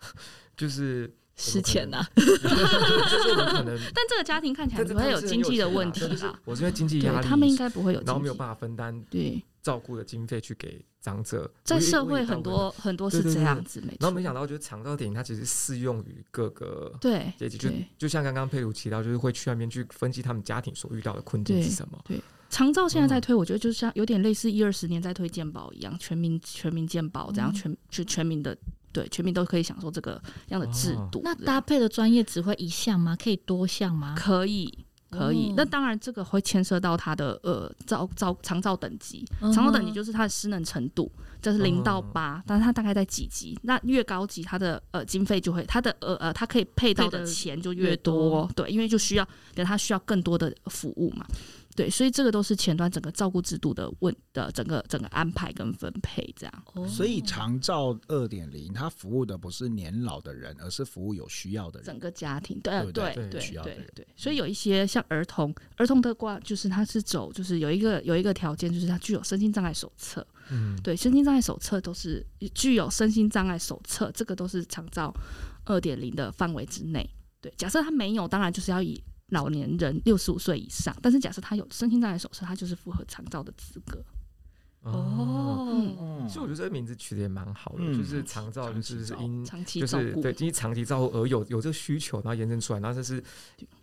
[0.56, 6.38] 就是是钱呐，就是可能， 但这个家庭看起来不会有经济的问题啦。
[6.44, 11.50] 我是因为经济压力，他们应该不会有，然后没有办法分担对照顾的经费去给长者。
[11.64, 13.96] 在社会很多很多是这样子，没错。
[13.98, 21.98] 然后没想到，就是长照点它其实适用于各个对阶级，就就像刚刚佩如提到，就是会去那边去分析他们家庭所遇到的困境是什么。
[22.04, 28.56] 对，长照现在在推，我觉得就像有点类似一二十年在推健保一样，全民全民健保这样全就全民的。
[28.92, 31.18] 对，全民都可以享受这个样的制度。
[31.18, 33.14] 哦、那搭配的专业只会一项吗？
[33.14, 34.14] 可以多项吗？
[34.16, 34.72] 可以，
[35.10, 35.50] 可以。
[35.50, 39.24] 哦、那当然，这个会牵涉到它的呃照照长照等级。
[39.40, 43.58] 长照等级就是它的失能程度，这、就是零到八、哦，但是它大概在几级？
[43.62, 48.24] 那越高级，它的呃经费就会，它的呃呃，它可以配到的钱就越多。
[48.24, 51.26] 越多对，因为就需要，等它需要更多的服务嘛。
[51.76, 56.88] 对，所以这个都是前端整个照顾制度的问的整个整个安排跟分配这样。
[56.88, 62.58] 所以长照二点零，它服务的不是年老的人，而是服务有需要的人，整个家庭。
[62.60, 63.86] 对对对对对，需要的人。
[63.94, 70.26] 对，对，所以有一些像儿童，儿童的话就是他是走，就是有一个有一个条件，就是他具有身心障碍手册。
[70.50, 75.14] 嗯，对，身心障碍手册都是具有身心障碍手册，这个都是长照
[75.64, 77.06] 二点零的范围之内。
[77.42, 78.98] 对，假设他没有，当然就是要以。
[79.30, 84.04] 老年人六十五岁以上，但是假设他有身心障碍手册，他就是符合长照的资格。
[84.82, 93.22] 哦，嗯，所以我觉得这个名字取得也蛮好的，嗯、就是长照就是因长期就是对，因为长期照顾而有有这个需求，然后延伸出来，然后这是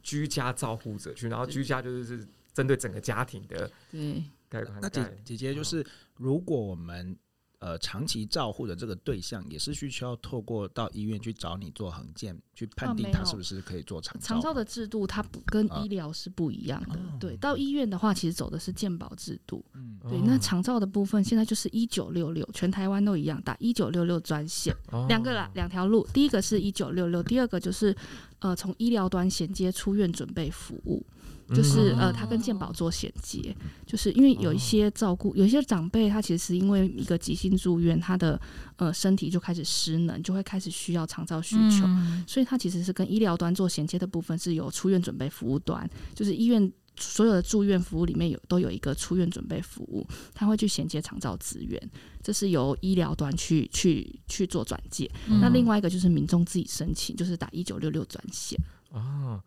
[0.02, 3.70] 居家照护者去，然后居家就是是针对整个家庭的。
[3.92, 7.18] 对，那姐姐姐就是如果我们。
[7.64, 14.28] 呃，长期照护的这个对象也是需要透过到医院去找你做横件，去判定他是不是可以做长照。
[14.28, 17.00] 长照的制度它不跟医疗是不一样的。
[17.00, 19.64] 啊、对，到医院的话，其实走的是健保制度。
[19.76, 20.20] 嗯，对。
[20.26, 24.76] 那长照的部分现在就是一九六六，全台湾都一样打一九六六专线，
[25.08, 26.06] 两、哦、个啦，两条路。
[26.14, 27.96] 第一个是一九六六，第二个就是
[28.40, 31.02] 呃，从医疗端衔接出院准备服务。
[31.50, 38.40] 就是呃，他跟健保做衔接，就是因为有一些照顾，有一些长辈，他其实是因为一个急性住院，他的
[38.78, 41.86] 呃身体就开始失能，就会开始需要长照需求，
[42.28, 55.10] 所以他其实是跟医疗端做衔接的部分是有出院准备服务端，就是医院所有的住院服务里面有都有一个出院准备服务，他会去衔接长照资源，这是由医疗端去去去做转介。
[55.28, 58.60] 那另外一个就是民众自己申请，就是打一九六六专线
[58.92, 59.42] 啊。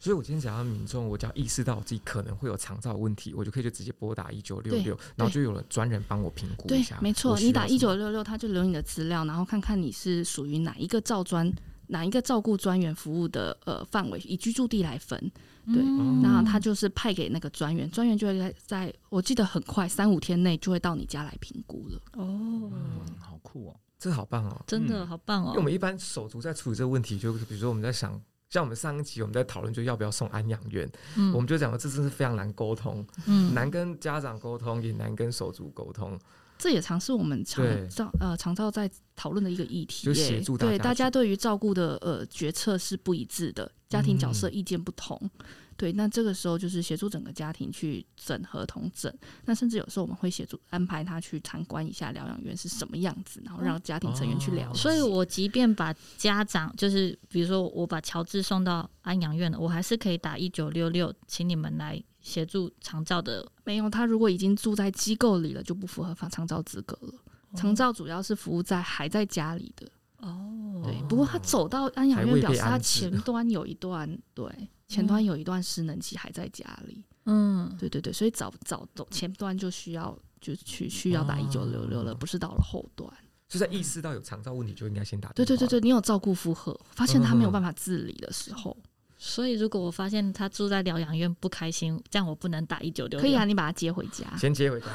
[0.00, 6.96] 所以，我今天讲到民众，我只要意识到我自己可能会有长照问题，我就可以就直接拨打一九六六，然后就有了专人帮我评估一下。
[6.96, 11.52] 对，没错，你打一九六六，他就留你的资料，然后看看你是属于哪一个照专、
[11.88, 15.18] 哪一个照顾专员服务的呃范围，以居住地来分。
[15.66, 22.00] 对，嗯、然后他就是派给那个专员，专员就会在在我记得很快三五天内就会到你家来评估了。
[22.14, 25.48] 哦，嗯、好酷哦，这好棒哦，真的好棒哦。
[25.48, 28.18] 因为我们一般手足在处理这个问题，就比如说我们在想。
[28.50, 36.18] 像我们上一集我们在讨论，就要不要送安养院，嗯，我们就讲了这真是非常难沟通，嗯，难跟家长沟通，也难跟手足沟通。
[36.60, 40.68] 这也常是我们常照呃常照在讨论的一个议题，就协助大。
[40.68, 45.18] 对，大家对于照顾的呃决策是不一致的，家庭角色意见不同。
[45.22, 45.46] 嗯
[45.80, 49.10] 对，那这个时候就是协助整个家庭去整合同整，
[49.46, 54.78] 那甚至有时候我们会协助安排他去参观一下疗养院是什么样子，然后让家庭成员去了解。
[54.78, 63.46] 所以我即便把家长，就是比如说我把乔治送到安养院了，我还是可以打一九六六，请你们来协助长照的。
[63.64, 67.14] 没有，他如果已经住在机构里了，就不符合长照资格了。
[67.54, 69.86] 长照主要是服务在还在家里的。
[70.18, 71.02] 哦，对。
[71.08, 74.46] 不过他走到安养院，表示他前端有一段对。
[74.88, 83.08] 前端有一段失能期还在家里，嗯，对对对，所以早早走前端就需要就去需要打一九六六了，不是到了后端。
[83.48, 85.30] 就在意识到有长照问题就应该先打。
[85.32, 88.76] 对对对对，你有照顾负荷，发现他没有办法自理的时候。
[89.22, 93.20] 所以，如果我发现他住在疗养院不开心，这样我不能打一九六。
[93.20, 94.86] 可以啊，你把他接回家，先接回家，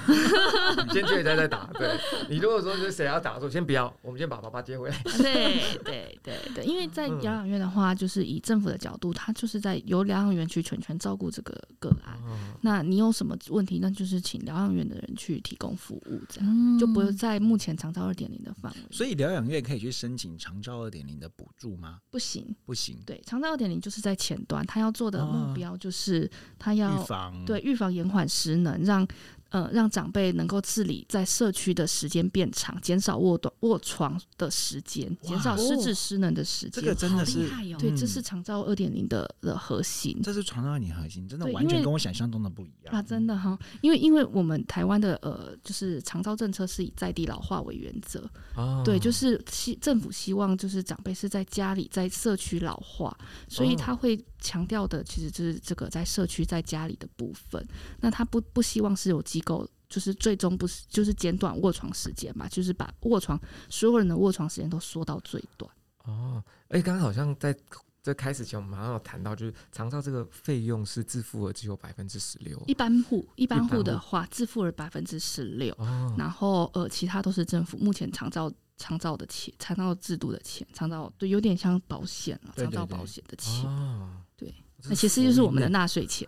[0.88, 1.70] 你 先接回家再打。
[1.76, 1.96] 对，
[2.28, 4.98] 你如果说是谁要打的时候，先不要，我们先把爸爸接回来。
[5.18, 12.20] 对对对对，因为在疗养院的话，就是以政府的角度，他就是在由疗养院去全权照顾这个个案。
[12.62, 18.80] 那你有什么问题，那就是请疗养院的人去提供服务，这样就不会在目前长照二点零的范围。
[18.90, 22.00] 所以疗养院可以去申请长照二点零的补助吗？
[22.10, 22.98] 不行，不行。
[23.06, 27.04] 对，长照二点零就是在前端，他要做的目标就是他要
[27.46, 29.06] 对，预防延缓失能，让
[29.50, 36.72] 呃让长辈能够自理在社区的时间变长，减少卧短卧床的时间，减少失智失能的时间。
[36.72, 40.20] 这个真的是，哦、对，这是长照二点零的的核心。
[40.24, 43.02] 这是长照二点零核心，真的完全跟我想象中的不一样啊！
[43.02, 53.16] 真的哈，因为因为我们台湾的呃，就是长照政策是以在地老化为原则，哦、对，就是希政府希望就是长辈是在家里在社区老化，
[53.48, 57.68] 所以他会强调的其实就是这个在社区在家里的部分。
[58.00, 63.40] 那他不不希望是有机构，就是最终不是就是减短卧床时间嘛，就是把卧床
[63.70, 65.72] 所有人的卧床时间都缩到最短。
[66.04, 67.58] 哦，哎，刚刚好像在。
[68.06, 72.62] 在开始前，我们好像有谈到，就是长照这个费用是自付额只有百分之十六。
[72.68, 75.76] 一般户一般户的话，自付额百分之十六，
[76.16, 83.64] 然后呃，其他都是政府目前长照长照的钱，长照制度的钱，长照对，有点像保险了，长照保险的钱，
[84.38, 84.65] 对。
[84.90, 86.28] 那其实就是我们的纳税钱。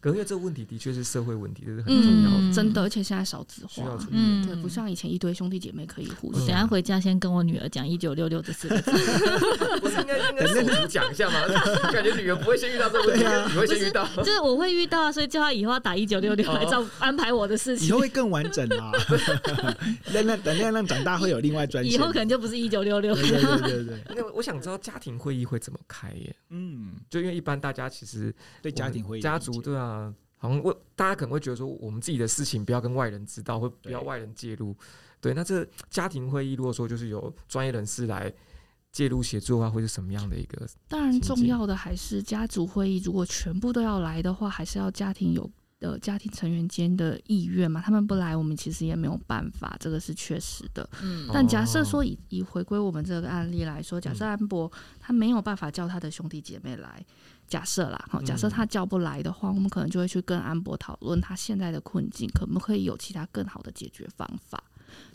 [0.00, 6.46] 可因为这个问题的确是社会问题，这是很重要的，真的，而且现在少子化，嗯，对，不像以前一堆兄弟姐妹可以互相。
[6.46, 8.90] 等下回家先跟我女儿讲一九六六这四个字。
[9.80, 11.40] 不是应该应该跟 你讲一下吗？
[11.92, 14.06] 感觉女儿不会先遇到这个问题， 你会先遇到。
[14.16, 17.88] 就是我会遇到，所以叫她以后要打一九六六来照安排我的事情。
[17.88, 18.92] 以后会更完整啊。
[20.12, 21.92] 那那等亮亮长大会有另外专线。
[21.92, 23.14] 以后可能就不是一九六六。
[23.14, 24.00] 对对对对。
[24.14, 26.36] 那我想知道家庭会议会怎么开耶？
[26.50, 26.92] 嗯。
[27.08, 34.74] 就因为一般大家其实对家庭会议、家族对啊，好像我大家可能会觉得说，我们自己的事情不要跟外人知道，或不要外人介入。
[35.20, 38.32] 对，那这家庭会议如果说就是有专业人士来
[38.92, 40.66] 介入协助的话，会是什么样的一个？
[40.88, 43.00] 当然，重要的还是家族会议。
[43.04, 45.50] 如果全部都要来的话，还是要家庭有
[45.80, 47.80] 的家庭成员间的意愿嘛。
[47.80, 50.88] 他们不来，我们其实也没有办法，这个是确实的。
[51.02, 57.04] 嗯，但假设说以以回归我们这个案例来说，假设安博他没有办法叫他的兄弟姐妹来。
[57.48, 64.60] 假设啦，好，假设他叫不来的话，我们可能就会去跟安博讨论他现在的困境，可不可以有其他更好的解决方法？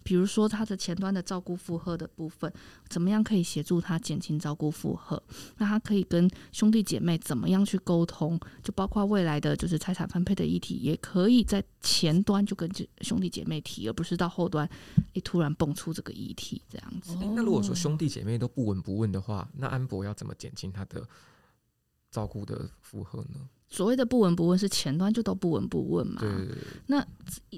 [0.04, 2.52] 比如说他的前端的照顾负荷的部分，
[2.90, 5.22] 怎么样可以协助他减轻照顾负荷？
[5.58, 8.40] 那他可以跟兄弟姐妹怎么样去沟通？
[8.64, 12.70] 就包括未来的就是财产分配的议题，也可以在前端就跟
[13.02, 14.70] 兄弟姐妹提，而不是到后端
[15.14, 17.16] 一突然蹦出这个议题这样子。
[17.36, 21.08] 那如果说兄弟姐妹都不闻不问的话，那安博要怎么减轻他的？
[22.12, 23.48] 照顾的负荷呢？
[23.72, 26.22] 所谓的不闻不问是前端就都不闻不问嘛？
[26.88, 27.04] 那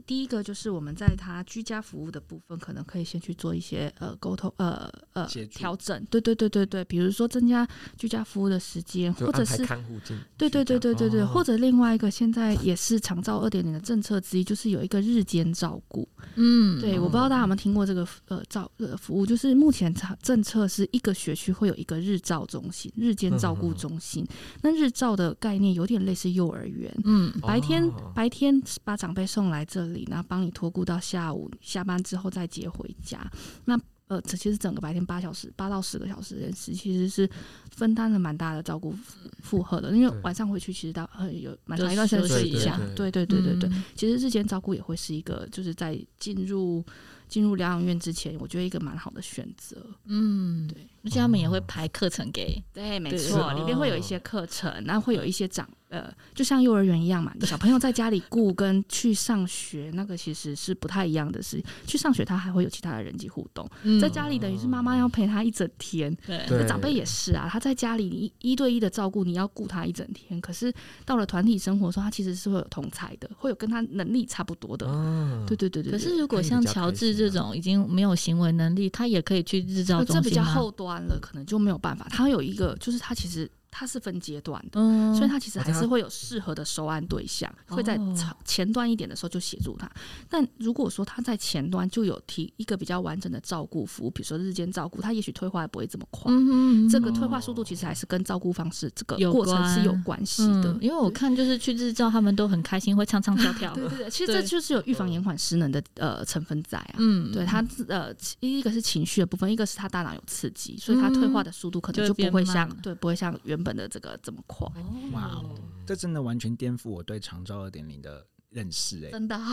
[0.06, 6.06] 第一个就是我们在他居家服务的部分，可能可以先去做一些呃沟通，呃呃调整。
[6.12, 10.16] 对对对对对，比如说增加居家服务的时间，或者是看护进。
[10.38, 16.08] 对对对对对对，或者另外一个现在也是长照二点零的政策之一，就是有一个日间照顾。
[16.36, 19.92] 嗯，对，我不知道大家有没有听过这个呃照呃服务，就是目前
[20.22, 24.24] 政策是一个学区会有一个日照中心、日间照顾中心。
[24.62, 26.03] 那日照的概念有点。
[26.06, 33.30] 类似幼儿园，嗯，白天白天把长辈送来这里，然后帮你托顾到下午下班之后再接回家。
[33.66, 37.28] 那呃，这其实整个白天八小时，八到十个小时的时，其实是
[37.72, 38.94] 分担了蛮大的照顾
[39.42, 39.96] 负荷的。
[39.96, 43.70] 因为晚上回去其实到呃有蛮长一段时间睡一下，对对对对对。
[43.96, 46.84] 其实日间照顾也会是一个，就是在进入
[47.30, 49.78] 进入疗养院之前，我觉得一个蛮好的选择。
[50.06, 55.68] 嗯，对，而且他们也会排课程给，对，没错，里面会有一些课程，然后会有一些长。
[55.90, 61.64] 呃，就像幼儿园一样嘛，小朋友在家里顾跟去上学那个其实是不太一样的事。
[61.86, 66.12] 去上学他还会有其他的人际互动，嗯、在家里等于是妈妈要陪他一整天。
[66.26, 70.42] 对，长辈也是啊，他在家里一一对一的照顾，你要顾他一整天。
[70.42, 70.74] 可是
[71.06, 74.88] 到了团体生活的时候，他其实是会有同才的，会有跟他能力差不多的。
[74.90, 75.92] 嗯、对对对对。
[75.92, 80.24] 可是如果像乔治这种已经没有行为能力，他也可以去日照中心。
[80.24, 82.06] 这比较后端完了，可能就没有办法。
[82.10, 83.50] 他有一个，就是他其实。
[83.76, 88.00] 它是分阶段的，嗯、所以它其实还是会有适合的收案对象，哦、会在
[88.46, 89.90] 前端一点的时候就协助他。
[90.30, 96.32] 但如果说他在前端就有提一个比较完整的照顾服务，比如说日间照顾，他也许退化也不会这么快。
[96.32, 100.72] 嗯、这个退化速度其实还是跟照顾方式这个过程是有关系的。
[100.72, 103.74] 嗯、因为我看就是去日照，他们都很开心，会唱唱跳跳。
[103.74, 106.96] 对对对，其实这就是有预防延缓失能的呃成分在啊。
[106.98, 114.68] 嗯，对他呃一个是情绪的部分，一个是他大脑有刺激，所以他退化的速度可能就不会像对不会像原本的这个这么快，
[115.12, 115.56] 哇哦！
[115.86, 119.50] 这真的完全颠覆我对长照二点零的认识哎、欸，真的、啊。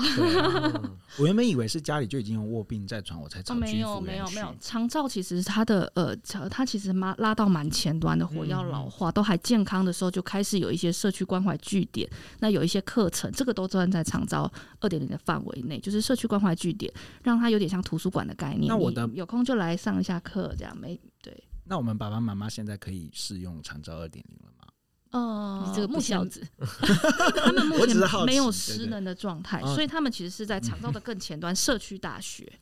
[1.19, 6.15] 我原本以为是家里就已经有卧病在床，我才找居没有没有没有，长照其实它的呃，
[6.49, 12.09] 它其实拉拉到蛮前端的，火药老化、嗯、都还健康的时候，就开始有一些社区关怀据点，
[12.39, 14.51] 那有一些课程，这个都算在长照
[14.81, 16.93] 二点零的范围内，就是社区关怀据点，
[17.25, 18.69] 让它有点像图书馆的概念。
[18.69, 21.43] 那我的有空就来上一下课，这样没对。
[21.71, 24.67] 那我们爸爸妈妈现在可以试用长照二点零了吗？
[25.13, 26.45] 呃，你这个木小子，
[27.37, 27.97] 他们目前
[28.27, 32.53] 没有失失能的状态，所以他们其实是在长照的 更前端，社区大学。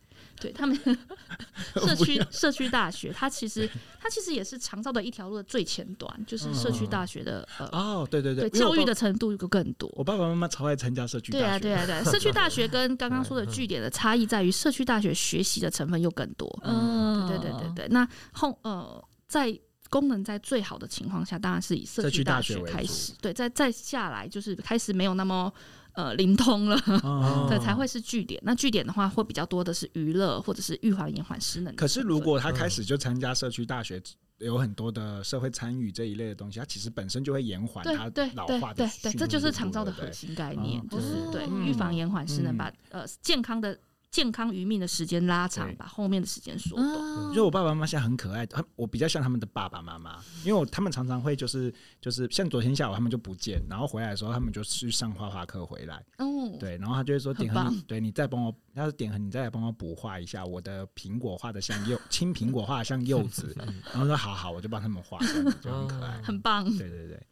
[0.40, 0.78] 对他们
[1.74, 3.68] 社区社区大学，它其实
[4.00, 9.90] 它其实也是长照的一条路的最前端，就是社区大学的呃哦，对对对，教育的程度就更多。
[9.94, 16.48] 我爸爸妈妈超爱参加社区大学，对啊对啊对， 社区大学跟刚刚说的据点的差异在于，社区大学学习的成分又更多。
[16.62, 19.58] 嗯，对对对对，那后呃在。
[19.90, 23.14] 功能在最好的情况下，当然是以社区大学开始。
[23.22, 25.50] 对，再再下来就是开始没有那么
[25.98, 28.40] 呃灵通了，哦、 对，才会是据点。
[28.44, 31.74] 那据点的话，会比较多的是娱乐或者是预防延缓失能。
[31.74, 34.00] 可是如果他开始就参加社区大学，
[34.38, 38.04] 有很多的社会参与这一类的东西，他其实本身就会延缓他
[38.36, 38.76] 老化的。
[38.76, 43.76] 对对对，这就是长照的核心概念，就是对预防延缓失能，把呃健康的。
[44.10, 46.88] 健康余命的时间拉长，把后面的时间缩短。
[47.30, 56.02] 因为我爸爸妈妈现在很可爱，他我比较像他们的爸爸妈妈，因为我他们常常会就是就是像昨天下午他们就不见，然后回来的时候他们就去上画画课回来。
[56.16, 63.54] 哦，对，然后他就会说点很，对你再帮我，要是点很，你再来帮我补画一下我的苹果画的像柚，青苹果画的像柚子，
[63.92, 65.18] 然后说好好，我就帮他们画，
[65.60, 66.64] 就很可爱，很棒。
[66.78, 67.26] 对对对，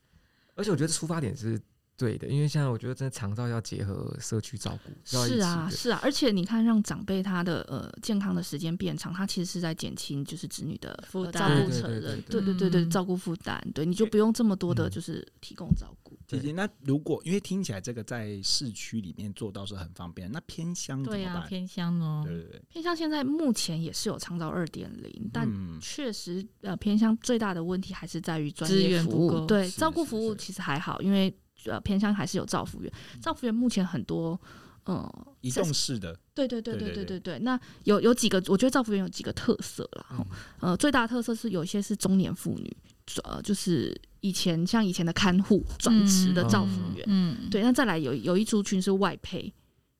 [0.54, 1.58] 而且我觉得出发点是。
[1.96, 16.18] 对的，因为现在我觉得真的长照要结合社区照顾，是啊是啊，而且你看让长辈他的呃健康的时间变长，他其实是在减轻就是子女的负担、照顾责任，对对对对，照顾负担，对，你就不用这么多的就是提供照顾。
[16.26, 21.24] 姐姐，那如果因为听起来这个在市区里面做到是很方便，那偏乡怎么办？
[21.24, 25.48] 对啊，偏乡哦，对对对，偏乡现在目前也是有长照二点零，但
[25.80, 31.34] 确实呃偏乡最大的问题还是在于专业服务，对，照顾服务其实还好，因为。
[31.66, 34.40] 呃，偏乡还是有造福员，造福员目前很多，
[34.84, 37.38] 呃，移动式的，对对对对对对对。
[37.40, 40.06] 那有有几个，我觉得造福员有几个特色啦。
[40.18, 40.26] 嗯、
[40.60, 42.76] 呃，最大的特色是有一些是中年妇女，
[43.24, 47.62] 呃，就是以前像以前的看护转职的造福员，嗯，嗯对。
[47.62, 49.52] 那再来有有一族群是外配。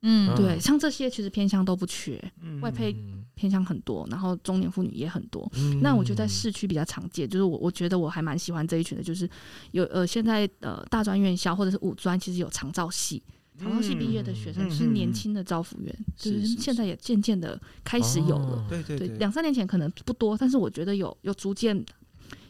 [0.09, 2.94] 嗯，对，像这些其实偏向都不缺，嗯、外配
[3.34, 5.50] 偏向很多，然后中年妇女也很多。
[5.57, 9.28] 嗯、那我觉得在市区比较常见，就是我我觉得我还蛮喜欢这一群的，就是
[9.72, 13.20] 有呃现在呃大专院校或者是五专，其实有长照系，
[13.59, 18.64] 长照系毕业的学生是年轻的招服员，嗯、就是现在也渐渐的开始有了。
[18.68, 21.84] 对对对，两三年前可能不多，但是我觉得有有逐渐。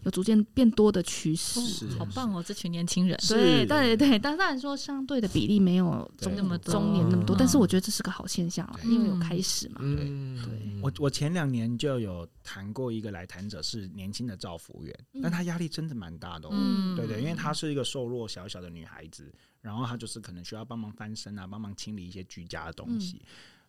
[0.07, 2.41] 有逐渐变多的趋势，好棒哦！
[2.41, 9.81] 这群年轻人，对对对，但当然说相对的比例没有中那么中年那么多，但是我觉得这是个好现象，因为有开始嘛。
[9.81, 10.81] 对，对。
[10.81, 16.49] 我我前两年就有谈过一个来谈者是年轻的照服员，但他压力真的蛮大的，
[16.95, 23.21] 对对，因为她是一个瘦弱小小的女孩子，然后她就是可能需要帮忙翻身啊，帮忙清理一些居家的东西，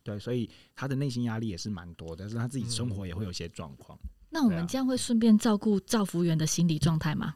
[0.04, 3.98] 对，所以她的内心压力也是蛮多的，但是她自己生活也会有些状况。
[4.38, 7.34] 那我们这样会顺便照顾造服员的心理状态吗？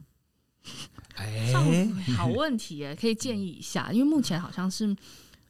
[1.15, 1.51] 哎，
[2.15, 4.95] 好问题耶， 可以建议一下，因为目前好像是，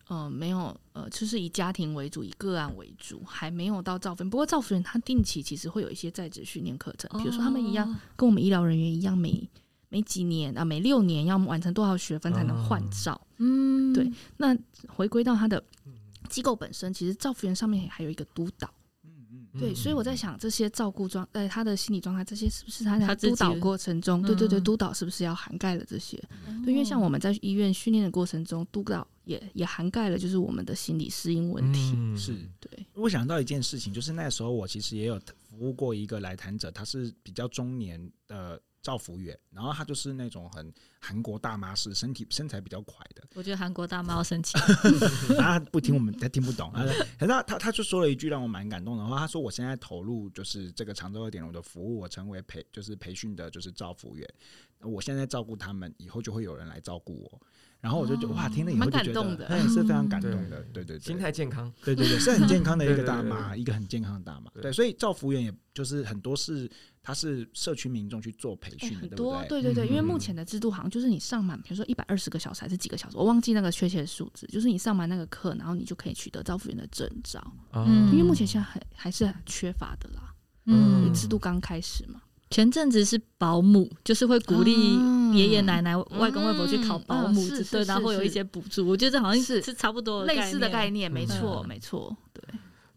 [0.07, 4.29] 呃，没有，呃，就是以家庭为主，以个案为主，还没有到照服员。
[4.29, 9.49] 不过造福员他定期其实会有一些在职训练课程，比如说他们一样，跟我们医疗人员一样，每
[9.89, 13.19] 每几年啊，每六年要完成多少学分才能换照？
[13.39, 14.09] 嗯，对。
[14.37, 15.61] 那回归到他的
[16.29, 18.73] 机构本身，其实造福员上面还有一个督导。
[19.59, 24.21] 对，所以我在想，这些照顾状，在他的心理状态，这些是不是他在督导过程中？
[24.21, 26.17] 对对对，督导是不是要涵盖了这些？
[26.63, 31.95] 对，因为像我们在医院训练的过程中，督导也也涵盖了，就是我们的心理适应问题。
[32.17, 32.85] 是，对。
[32.93, 38.61] 我想到一件事情，就是那时候我其实也有服务过一个来谈者，他是比较中年的。
[38.81, 43.23] 照服员，然后他就是那种很韩国大妈式，身体身材比较快的。
[43.35, 44.57] 我觉得韩国大妈要生气，
[45.37, 46.71] 他不听我们，他听不懂。
[46.73, 54.27] 他可是他他他就说了一句让我蛮感动的话，他说：“我现在投入就是这个常州二点零的服务，我成为培就是培训的就是赵服员，
[54.81, 57.41] 我现在照顾他们，以后就会有人来照顾我。”
[57.81, 64.51] 然后我就觉得哇，听了以后就觉得，哎，是非常感动的，对对对，心态健康，对对对，是很健康的一个大妈， 一个很健康的大妈。
[64.61, 66.69] 对，所以照服员也就是很多是，
[67.03, 69.73] 他是社区民众去做培训的，对不对？
[69.73, 77.41] 对因为目前的制度好像就是你上满，比如说一百二十个小时还是几个小时，我忘记那个确切的数字，就是你上满那个课，然后你就可以取得照服员的证照。
[77.73, 80.33] 嗯，因为目前现在还还是很缺乏的啦，
[80.65, 82.21] 嗯，制度刚开始嘛。
[82.51, 84.73] 前阵子是保姆，就是会鼓励
[85.33, 88.85] 爷爷奶奶、外公外婆去考保姆，对，然后会有一些补助。
[88.85, 92.13] 我觉得这好像是是差不多类似的概念，没错，没错。
[92.33, 92.43] 对，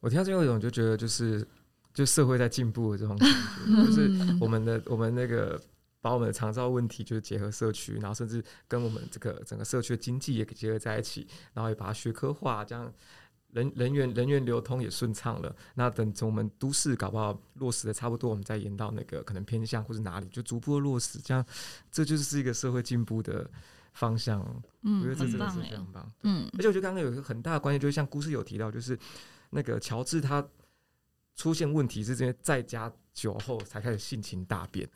[0.01, 1.47] 我听到最后一种就觉得，就是
[1.95, 5.59] 就社会在进步的这种感觉，就是我们的我们那个
[6.01, 12.93] 把我们的长照问题就是结合社区，然后甚至跟我们这个整个社区的经济也结合在一起，然后也把它学科化，这样
[13.53, 15.55] 人人员人员流通也顺畅了。
[15.77, 21.47] 那等从我们都市搞不好落实的差不多，我们再延到那个可能偏向或是哪里，就逐步落实，这样
[21.93, 23.49] 这就是一个社会进步的
[23.93, 24.45] 方向。
[24.83, 26.13] 嗯，我觉得这真的是非常棒。
[26.25, 28.99] 嗯，而且我觉得刚刚有一个很大的关键，就是像故事有提到，就是
[29.51, 30.45] 那个乔治他
[31.37, 34.89] 出现问题是这些在家久后才开始性情大变。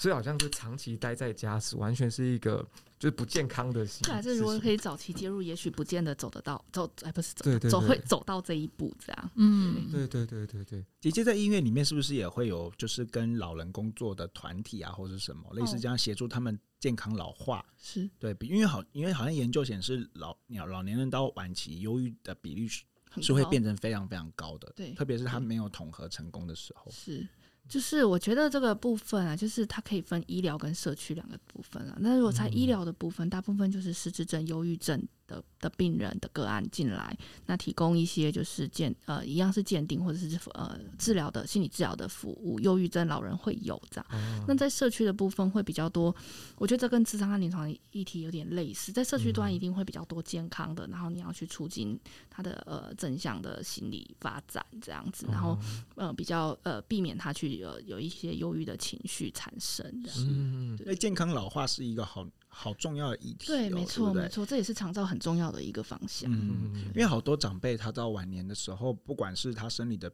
[0.00, 2.64] 所以好像是长期待在家是完全是一个
[3.00, 4.02] 就是不健康的事情。
[4.04, 9.30] 对，还是如果可以早期介入，也许不见得走得到，走哎不是走，对对对走会走到这一步这样。
[9.34, 10.86] 嗯，对对对对对。
[11.00, 17.66] 姐姐在医院里面是不是也会有就是跟老人工作的团体啊，或者什么类似这样协助他们健康老化？
[17.76, 22.68] 是对，因为好，因为好像研究显示老老老年人到晚期忧郁的比率
[23.16, 24.72] 是是会变成非常非常高的。
[24.76, 26.90] 对，特别是他没有统合成功的时候。
[26.90, 27.26] 是。
[27.68, 31.98] 就是我觉得这个部分啊，就是它可以分医疗跟社区两个部分啊。
[32.00, 42.60] 那如果在医疗的部分，大部分就是失智症、忧郁症的的病人的个案进来，那提供一些就是鉴呃一样是鉴定或者是呃治疗的心理治疗的服务。
[42.60, 44.44] 忧郁症老人会有这样。
[44.46, 46.14] 那在社区的部分会比较多，
[46.56, 48.92] 我觉得这跟智商和临床议题有点类似。
[48.92, 51.98] 在社区端一定会比较多健康的，然后你要去促进
[52.28, 55.58] 他的呃正向的心理发展这样子，然后
[55.96, 59.84] 呃比较呃避免他去呃有一些忧郁的情绪产生。
[60.16, 62.26] 嗯，那，健康老化是一个好。
[62.48, 66.30] 好重要的议题，对，没错，没错，这也是长照很重要的一个方向。
[66.32, 70.10] 嗯，因为好多长辈他到晚年的时候，不管是他生理的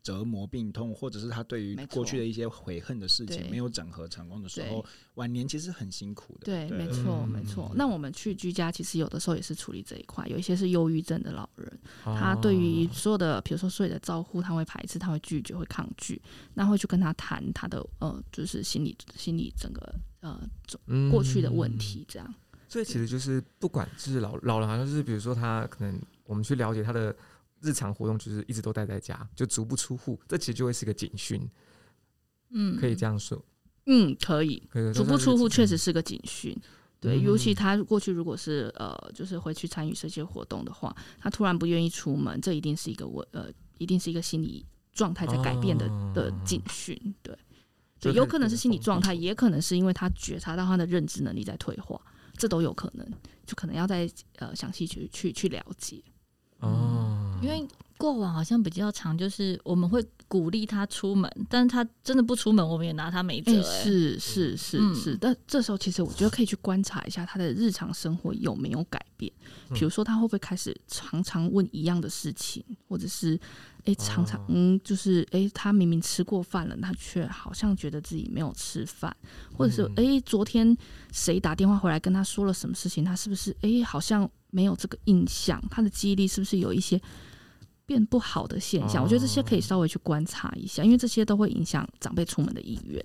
[0.00, 4.84] 折磨、病痛，或者是他对于过去的一些悔恨的事情没有整合成功的时候，
[5.14, 6.44] 晚年其实很辛苦的。
[6.44, 7.72] 对，没错，没错。
[7.74, 16.22] 那我们去居家，其实有的时候也是处理这一块，有一些是忧郁症的老人，他对于所有的，比如说所有的照顾，他会排斥，他会拒绝，会抗拒，
[16.54, 19.94] 那会去跟他谈他的呃，就是心理心理整个。
[20.20, 20.40] 呃，
[21.10, 27.14] 过去的问题这样，嗯，所以其实就是不管是老老人，好像是比如说他可能我们去了解他的
[27.60, 31.48] 日常活动，就是一直都待在家，就足不出户，这其实就会是个警讯。
[32.50, 33.42] 嗯，可以这样说。
[33.86, 34.62] 嗯，可以。
[34.94, 36.56] 足不出户确实是个警讯。
[37.00, 43.46] 对，尤其他过去如果是呃，就是回去参与这些活动的话，他突然不愿意出门，这一定是一个问呃，
[43.78, 47.14] 一定是一个心理状态在改变的，哦，的警讯。
[47.22, 47.38] 对。
[48.00, 52.00] 对，有可能是心理状态，也可能是因为他觉察到他的认知能力在退化，
[52.36, 53.06] 这都有可能，
[53.44, 56.02] 就可能要再呃详细去去去了解。
[56.60, 63.62] 哦，因为过往好像比较长，就是我们会鼓励他出门，但是他真的不出门，我们也拿他没辙。
[63.62, 69.32] 是是是是，但这时候其实我觉得可以去观察一下他的日常生活有没有改变，
[69.72, 73.38] 比如说他会不会开始常常问一样的事情，或者是。
[73.88, 79.16] 哎，常常嗯，就是哎，他明明吃过饭了，他却好像觉得自己没有吃饭，
[79.56, 80.76] 或者是哎，昨天
[81.10, 85.58] 谁打电话回来跟他说了什么事情，他是不是哎，好像没有这个印象？
[85.70, 87.00] 他的记忆力是不是有一些
[87.86, 89.02] 变不好的现象？
[89.02, 93.02] 我觉得这些可以稍微去观察一下，因为这些都会影响长辈出门的意愿。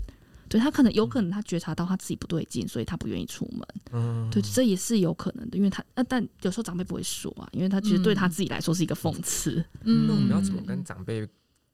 [0.54, 3.68] 对，他可能有可能他觉察到他自己不对劲，所以他不愿意出门。
[3.92, 9.66] 嗯，对，这也是有可能的，因为他呃，但有时候长辈不会说啊，因为他其实对他自己来说是一个讽刺。
[9.82, 11.28] 嗯， 那我们要怎么跟长辈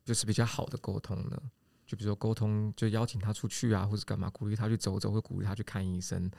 [0.06, 1.38] 就是比较好的沟通呢？
[1.86, 6.32] 就比如说沟通，就邀请他出去啊，或者干嘛，鼓励他去走走，或鼓励他去看医生。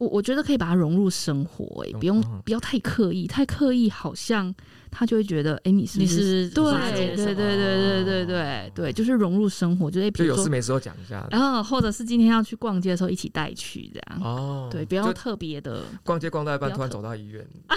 [0.00, 4.52] 我我觉得可以把它融入生活，哎，不用不要太刻意，太刻意好像
[4.90, 17.46] 他就会觉得，哎，你是你是对对对对对对对对，就是融入生活，就是就有事没事都讲一下，然后或者是今天要去逛街的时候一起带去这样，哦，对，不要特别的 逛街逛到一半突然走到医院，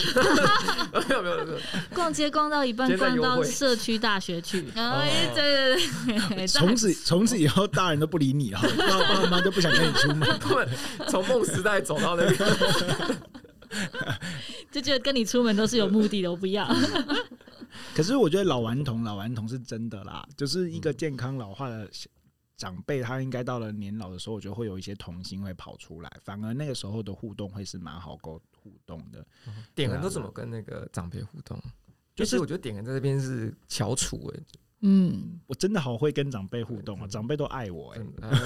[1.10, 1.60] 没有没有没有，
[1.94, 10.68] 逛街逛到一半逛到社区大学去， 哎，对对对，从此从此以后大人都不理你了，爸爸妈妈都不想跟你出门，对，
[11.10, 12.13] 从梦时代走到。
[14.72, 16.68] 就觉得跟你出门都是有目的的，我不要。
[17.96, 21.90] 可是我觉得老顽童，老顽童是真的啦，就是一个健康老化的
[22.56, 29.26] 长辈，他应该到了年老的时候，我觉得会有一些童心会跑出来，反而那个时候的互动会是蛮好沟互动的。
[29.74, 31.60] 点人都怎么跟那个长辈互动？
[32.16, 34.40] 就是我觉得点人在这边是翘楚哎。
[34.86, 38.02] 嗯，我真的好会跟长辈互动啊，长辈都爱我哎。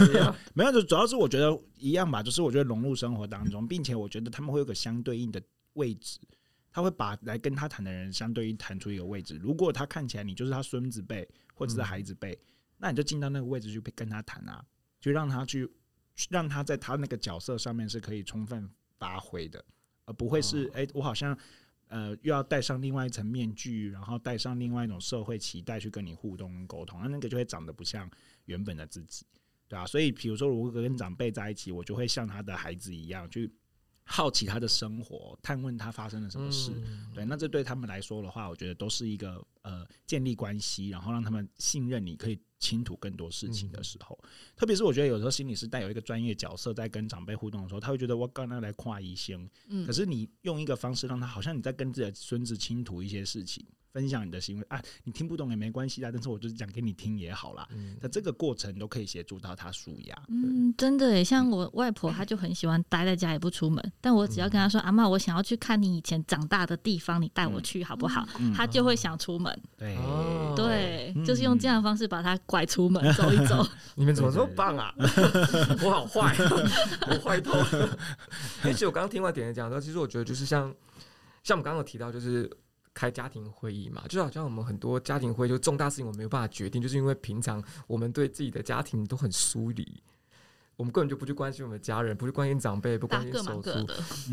[0.54, 5.42] 没有，就主要是我觉得一样吧，就是我觉得融入生活当中，并且我觉得他们会有个相对应的
[5.74, 6.20] 位置，
[6.72, 9.36] 他会把来跟他谈的人相对应谈出一个位置。
[9.42, 12.40] 如果他看起来你就是他孙子辈或者是孩子辈，
[12.78, 14.64] 那你就进到那个位置去跟他谈啊，
[15.02, 15.68] 就让他去
[16.30, 18.70] 让他在他那个角色上面是可以充分
[19.00, 19.66] 发挥的，
[20.06, 21.36] 而不会是哎，我好像。
[21.90, 28.10] 呃，又要戴上另外一层面具，然后戴上另外一种社会期待去跟你互动跟沟通，那那个就会长得不像
[28.46, 29.26] 原本的自己，
[29.68, 33.52] 对啊，所以，比如说，如果跟长辈在一起，我就会像他的孩子一样，去
[34.04, 36.72] 好奇他的生活，探问他发生了什么事。
[36.76, 44.18] 嗯、对，那这对他们来说的话，我觉得都是一个呃建立关系，然后让他们信任你，可以倾吐更多事情的时候。
[44.24, 53.66] 嗯、特别是我觉得有时候心理师带有一个专业角色在跟长辈互动的时候，他会觉得我刚刚来跨医生，嗯，可是你用一个方式让他好像你在跟自己的孙子倾吐一些事情。
[53.94, 57.68] 分享你的行为啊，你听不懂也没关系啦，但是我就是讲给你听也好啦。
[58.00, 60.24] 那、嗯、这个过程都可以协助到他舒压。
[60.28, 63.92] 嗯，真的诶，像我外婆，她就很喜欢待在家也不出门。
[64.00, 69.57] 但我只要跟她说：“嗯、阿妈，我想要去看你以前长大的地方，你带我去好不好？”嗯、她就会想出门。
[69.78, 69.98] 对
[70.56, 73.66] 对，就是用这样的方式把他拐出门 走一走。
[73.96, 74.94] 你们怎么这么棒啊？
[75.84, 76.36] 我好坏，
[77.10, 77.98] 我坏透了。
[78.64, 80.74] 而且我刚刚听完点点讲说，其实我觉得就是像
[81.44, 82.50] 像我们刚刚有提到，就是。
[83.00, 90.02] 开家庭会议嘛，就好像我们很多家庭会，就重大事情我们没有办法决定，就是因为平常我们对自己的家庭都很疏离，
[90.76, 93.72] 我们根本就不去关心我们的家人，不去关心长辈，不关心手足，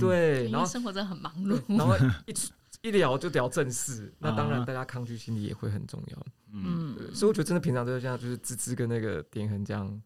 [0.00, 1.94] 对，然后生活真的很忙碌，然后
[2.24, 2.32] 一
[2.84, 10.02] 一聊就聊正事，那当然大家抗拒心理也会很重要，嗯，所以我觉得真的平常都是像就是芝芝跟那个点恒这样。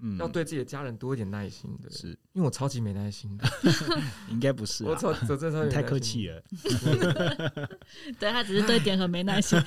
[0.00, 3.44] 嗯，要对自己的家人多一点耐心的，是因为我超级没耐心的，
[4.30, 6.40] 应该不是，我超我真的太客气了，
[8.18, 9.60] 对他只是对点恒没耐心，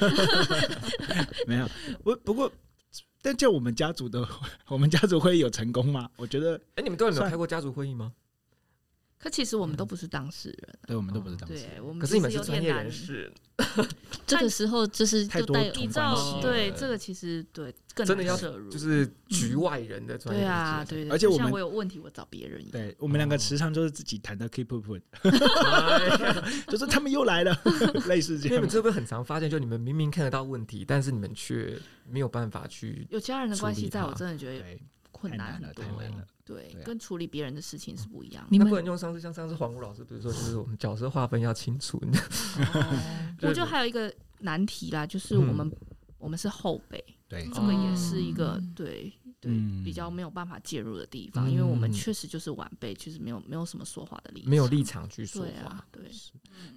[1.46, 1.70] 没有，
[2.02, 2.50] 不不过，
[3.22, 4.26] 但就我们家族的，
[4.68, 6.10] 我们家族会议有成功吗？
[6.16, 8.14] 我觉得，哎，你们都有没有开过家族会议吗？
[9.22, 13.32] 可其实我们都不是当事人，对，我们都不是当事人，对，我们可是你们是专业人士，
[14.26, 18.80] 这个时候就是太多依照对这个其实对更真的要涉入，就。
[18.80, 22.96] 是局外人的专业，对啊，对，而且我们我有问题，我找别人，对。
[23.00, 24.98] 我们两个时常就是自己谈的 keep up，
[26.68, 27.56] 就是他们又来了，
[28.10, 28.58] 类似这样。
[28.58, 34.80] 你们会不会很常发现，就你们明明看得到问题，但是你们却没有办法去有家人的关系，在我真的觉得
[35.12, 36.26] 困难了，太难了。
[36.52, 38.46] 对，跟处理别人的事情是不一样。
[38.50, 42.02] 你们不能用上次像上次黄武老师，比如说就是我们角色划分要清楚。
[43.42, 45.72] 我觉得还有一个难题啦，就是我们
[46.18, 49.52] 我们是后辈，对，这个也是一个对对
[49.84, 55.86] 比较没有办法介入的地方，因为我们确实就是晚辈，确实没有没有什么说话的立场，没有立场去说话。
[55.92, 56.04] 对，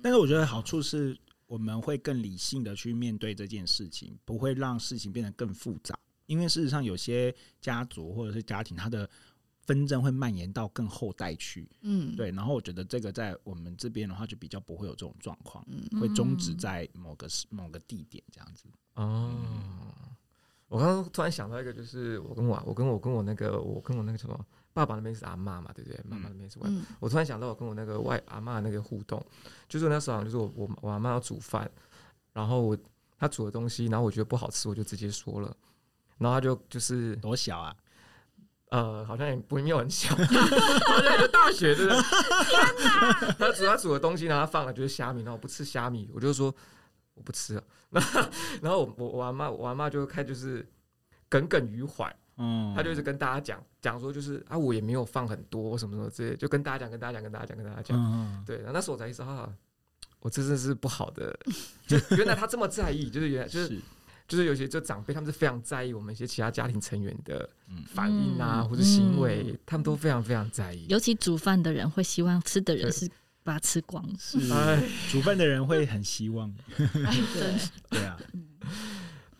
[0.02, 1.16] 但是我觉得好处是
[1.46, 5.98] 我们会更理性的去面对这件事情，不会让事情变得更复杂。
[6.26, 9.08] 因为事实上，有些家族或者是家庭，他的
[9.66, 12.30] 纷争会蔓延到更后代去，嗯，对。
[12.30, 18.64] 然后我觉得这个在我们这边的话，就比较不会有这种状况，嗯，会终止在某个某个地点这样子。
[18.94, 19.34] 哦，
[20.68, 24.38] 我刚刚突然想到一个，就是我跟我我跟我跟我那个我跟我那个什么
[24.72, 25.98] 爸爸那边是阿妈嘛，对不对？
[26.04, 26.70] 妈妈那边是外。
[27.00, 29.24] 我突然想到，我跟我那个外阿妈那个互动，
[29.68, 31.70] 就是那时候就是我我我阿妈要煮饭，
[32.32, 32.78] 然后我
[33.18, 35.56] 她煮的东西，然后我觉得不好吃，我就直接说了，
[36.18, 37.74] 然后她就就是多小啊。
[38.74, 42.02] 呃，好像也不没有很小，好像一个大学对不对？
[42.02, 43.32] 天哪！
[43.38, 46.52] 他煮他煮的东西，然后他放了就是虾米，然后我不吃虾米，我就说
[47.14, 47.62] 我不吃了。
[48.60, 50.68] 然后我我我阿妈我阿妈就开就是
[51.28, 58.56] 耿耿于怀，嗯，他就一直跟大家讲讲说就是啊，我也没有放很多什么什么之类，就跟大家讲跟大家讲跟大家讲跟大家讲，嗯，对。
[58.56, 59.48] 然后那时候我才意识到啊，
[60.18, 61.32] 我真的是不好的，
[61.86, 63.80] 就原来他这么在意，就是原来就是。
[64.28, 67.48] 是就是有些就长辈，他们是非常在意我们一些其他家庭成员的
[67.86, 70.86] 反应啊，或者行为，他们都非常非常在意。
[70.88, 73.08] 尤其煮饭的人会希望吃的人是
[73.42, 74.38] 把它吃光，是。
[75.10, 76.52] 煮饭的人会很希望。
[76.76, 77.54] 对。
[77.90, 78.18] 对啊。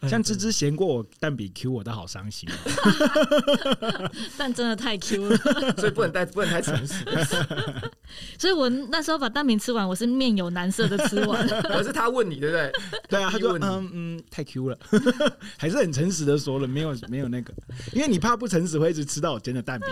[0.09, 2.49] 像芝芝嫌过我蛋比 Q，我都好伤心。
[4.37, 5.37] 蛋真的太 Q 了，
[5.77, 7.05] 所以不能太不能太诚实。
[8.39, 11.47] 所以我那时候把蛋饼吃完，我是面有难色的吃完。
[11.63, 12.73] 可是他问你，对不对？
[13.09, 14.79] 对啊，他就嗯嗯，太 Q 了，
[15.57, 17.53] 还是很诚实的说了，没有没有那个，
[17.93, 19.89] 因为你怕不诚实会一直吃到我煎的蛋饼，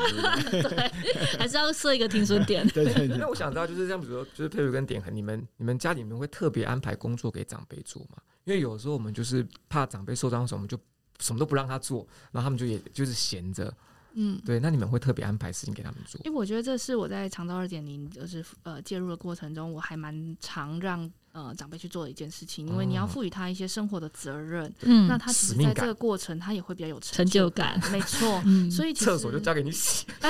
[0.50, 0.90] 对不对？
[1.02, 2.66] 对，还是要设一个停损点。
[2.68, 3.16] 对对对。
[3.18, 8.18] 那我想知道，就是像比如说，就是佩如跟点恒，你们你们家里面会特别安排工作给长辈做吗？
[8.44, 10.78] 因为有时候我们就是怕长辈受伤的时候，我们就
[11.20, 13.72] 什么都不让他做，然后他们就也就是闲着。
[14.14, 14.60] 嗯，对。
[14.60, 16.20] 那你们会特别安排事情给他们做？
[16.24, 22.68] 因为我觉得这是我在长照二点零就是呃介入的过程中，我还蛮常让呃长辈去做的一件事情。
[22.68, 27.80] 因为你要赋予他一些生活的责任，嗯，那他其实在这个过程他也会比较有成就感。
[27.90, 30.06] 没错， 所以厕所就交给你洗。
[30.20, 30.28] 哎，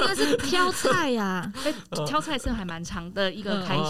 [0.00, 1.72] 应该是挑菜呀，哎，
[2.08, 3.82] 挑菜是还蛮长的一个开始。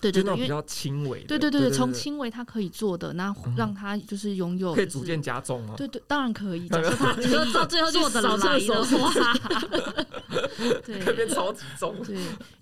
[0.00, 1.22] 对对对，比较轻微。
[1.24, 5.74] 对对对对，从轻微他可以做的，那让他就是拥有可以逐渐加重吗？
[5.76, 6.68] 对对，当然可以。
[6.68, 7.12] 假设他
[7.52, 9.34] 到最后做的来的话，
[10.84, 11.96] 对，特别超级重。
[12.04, 12.16] 对，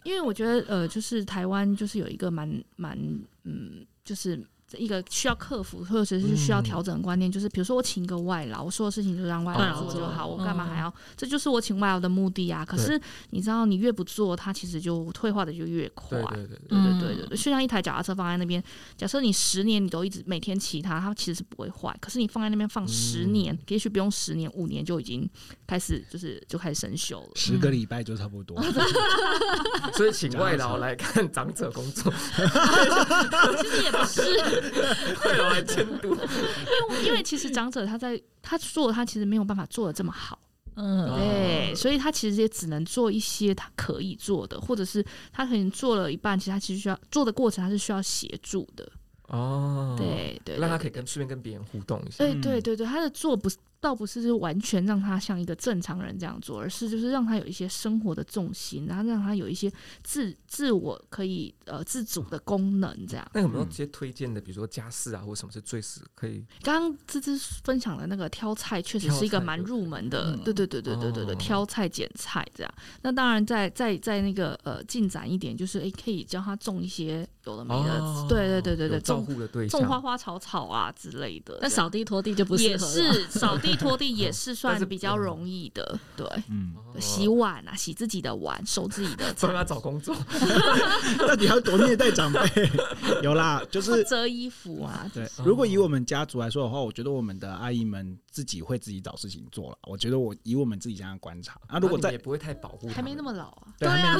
[0.05, 2.99] 因为我觉得呃，就是台湾就是有一个蛮蛮
[3.45, 4.43] 嗯，就是
[4.77, 10.93] 一个需要克服或者是需要调整的观念，就是比如说我请一个外劳，我说的事情就让外劳做就好，我干嘛还要？
[11.17, 12.65] 这就是我请外劳的目的啊。
[12.65, 13.01] 可是
[13.31, 16.21] 你知道，你越不做，它其实就退化的就越快。
[16.35, 18.63] 对对对对对对对，就像一台脚踏车放在那边，
[18.97, 21.97] 假设你十年你都一直每天骑它，它其实是不会坏。
[22.01, 25.29] 可是你放在那边放十年，也许不用十年，五年就已经
[25.67, 27.31] 开始就是就开始生锈了。
[27.37, 28.61] 十个礼拜就差不多。
[29.95, 32.13] 所以请外劳 来看长者工作，
[33.63, 34.56] 其实也不是。
[35.21, 40.39] 会有来监督，因为 因为其实长者他在他做他其实没有办法做的这么好，
[40.75, 48.91] 嗯，对，所以他其实也只能做一些他可以做的，或者是他可能做了一半，其实他其实需要做的过程他是需要协助的，
[49.29, 53.57] 哦，对对，让他可以跟顺便跟别人互动一下，对对对对，他的做不是。
[53.87, 59.73] 倒不是就完全让他像一个正常人这样做，而是就是让他有一些生活的重心，然后让他有一些
[60.03, 63.25] 自自我可以呃自主的功能，这样。
[63.33, 66.45] 那有没有一些推荐的，比如说家事啊，或什么是最是可以？
[66.65, 72.75] 刚刚芝芝分享的那个挑菜，确实是一个蛮入门的，对对对对对对对，挑菜剪菜这样。
[73.03, 81.61] 那当然在在在那个呃进展一点，就是哎可以教他种一些有的没的，对对对对对，照顾的对象，种花花草草啊之类的。
[81.63, 83.76] 那扫地拖地就不适合 是扫地。
[83.77, 90.15] 拖地也是算比较容易的，对，嗯，洗碗啊，洗自己的碗，收自己的， 帮他找工作，
[91.27, 92.41] 到底要多虐待长辈？
[93.23, 95.11] 有啦，就是折衣服啊。
[95.13, 99.79] 对，如果以我们家族来说的话，我觉得我们的阿姨们自己会自己找事情做了。
[99.83, 103.63] 我觉得我以我们自己这样观察啊，如果在也不会太保护，还没那么老啊。
[103.79, 104.17] 对啊，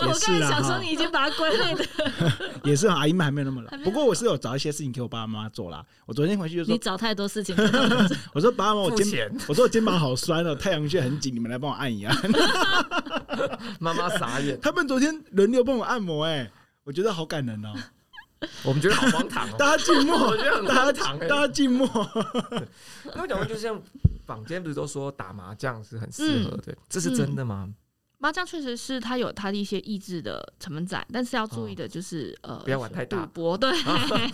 [0.00, 1.84] 我刚才想说你已经把它归类的，
[2.64, 3.70] 也是阿姨们还没有那么老。
[3.84, 5.84] 不过我是有找一些事情给我爸爸妈做啦。
[6.06, 7.54] 我昨天回去就说你找太多事情，
[8.34, 8.45] 我说。
[8.52, 12.16] 爸妈，我肩，我说我肩膀好酸哦，太阳穴很紧，你们来帮我按一按。
[13.80, 16.50] 妈妈傻眼，他们昨天轮流帮我按摩，哎，
[16.84, 17.74] 我觉得好感人哦。
[18.62, 21.88] 我们觉得好荒唐哦，大家静默， 我觉得很荒唐，大家静默。
[23.14, 23.80] 那我讲完就像
[24.26, 27.68] 坊间不是都说打麻将是很适合的，这是真的吗？
[28.18, 33.70] 麻将确实是它有它的一些益智的成分在，但是要注意的就是呃，不要玩太大，赌博对，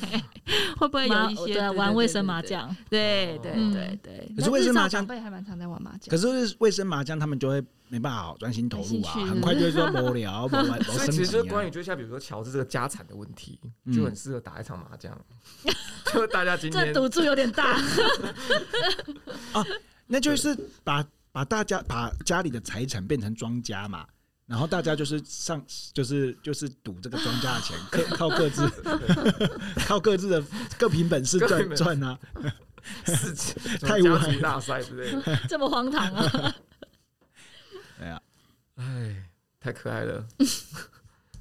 [0.79, 2.75] 会不会有一些玩卫生麻将？
[2.89, 4.33] 对对对对。
[4.37, 6.09] 可是卫生麻将，长辈还蛮常在玩麻将。
[6.09, 10.83] 可是卫生麻将，他们就会没办法专心投入啊，很快就会说无聊，不玩。
[10.85, 13.59] 所以其实关于就像比如说乔治这个家产的问题，
[13.93, 15.13] 就很适合打一场麻将。
[16.15, 17.73] 就大家今天这赌注有点大
[19.53, 19.67] 啊，
[20.07, 21.05] 那就是把。
[21.33, 24.07] 把大家把家里的财产变成庄家嘛，
[24.47, 25.65] 然后大家就是上
[25.95, 28.69] 就是就是赌这个庄家的钱， 靠靠各自
[29.89, 30.45] 靠各自的
[30.79, 32.19] 各凭本事赚赚啊，
[33.81, 36.55] 太无耻大赛之类的， 这么荒唐啊！
[37.99, 38.23] 哎呀，
[38.77, 40.27] 哎，太可爱了。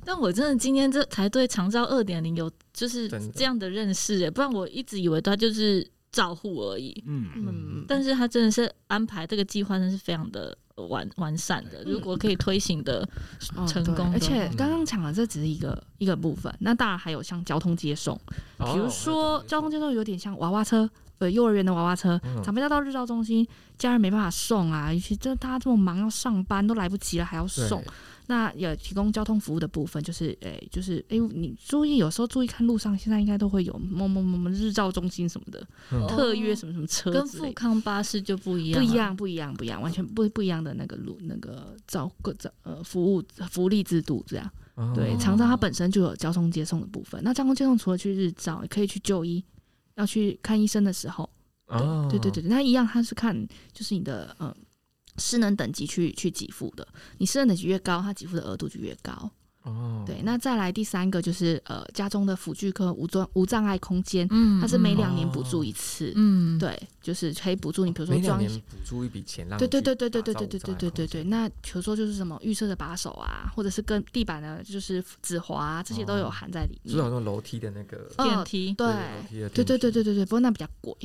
[0.05, 5.91] 但我真的今天这才对长照二点零有就是这样的认识，哎，不然我一直以为他就是。
[6.11, 10.57] 照护而已，嗯嗯，但是他真的是安排这个计划，真是非常的
[10.89, 11.83] 完完善的。
[11.85, 13.07] 如果可以推行的
[13.67, 18.19] 成功，而且刚刚讲的这只是一个一个部分，那当然还有像交通接送，
[18.57, 19.91] 比如说交通接送。
[19.91, 20.89] 有点像娃娃车，
[21.19, 23.45] 呃，幼儿园的娃娃车，长辈要到日照中心，
[23.77, 27.83] 家人没办法送啊，尤其这大家这么忙要上班都来不及了，还要送。
[28.27, 44.49] 那有提供交通服务的部分，就是诶、欸，就是诶、欸，你注意，有时候注意看路上，现在应该都会有某某某某日照中心什么的、嗯、特约什么什么车，跟富康巴士就不一样，不一样，不一样，不一样，完全不不一样的那个路那个照各照呃服务福利制度这样。
[44.75, 47.21] 哦、对，长照它本身就有交通接送的部分。
[47.23, 49.43] 那交通接送除了去日照，也可以去就医，
[49.95, 51.29] 要去看医生的时候，
[52.09, 53.35] 对对对，那一样，它是看
[53.73, 54.55] 就是你的嗯。
[55.17, 56.87] 失能等级去去给付的，
[57.17, 59.29] 你失能等级越高，它给付的额度就越高。
[59.63, 71.23] 哦，对，那再来第三个就是呃，家中的辅具科无障无障碍空间，嗯，它是每两年补助一次，嗯，对，就是可以补助你，比如说装补助一笔钱，对对对对对对对对对对对对。
[71.25, 76.95] 那比如说就是什么预设的把手啊，或者是跟地板的，就是止滑这些都有含在里面。
[76.95, 78.87] 就好像楼梯的那个电梯，对
[79.53, 80.97] 对对对对对对，不过那比较贵。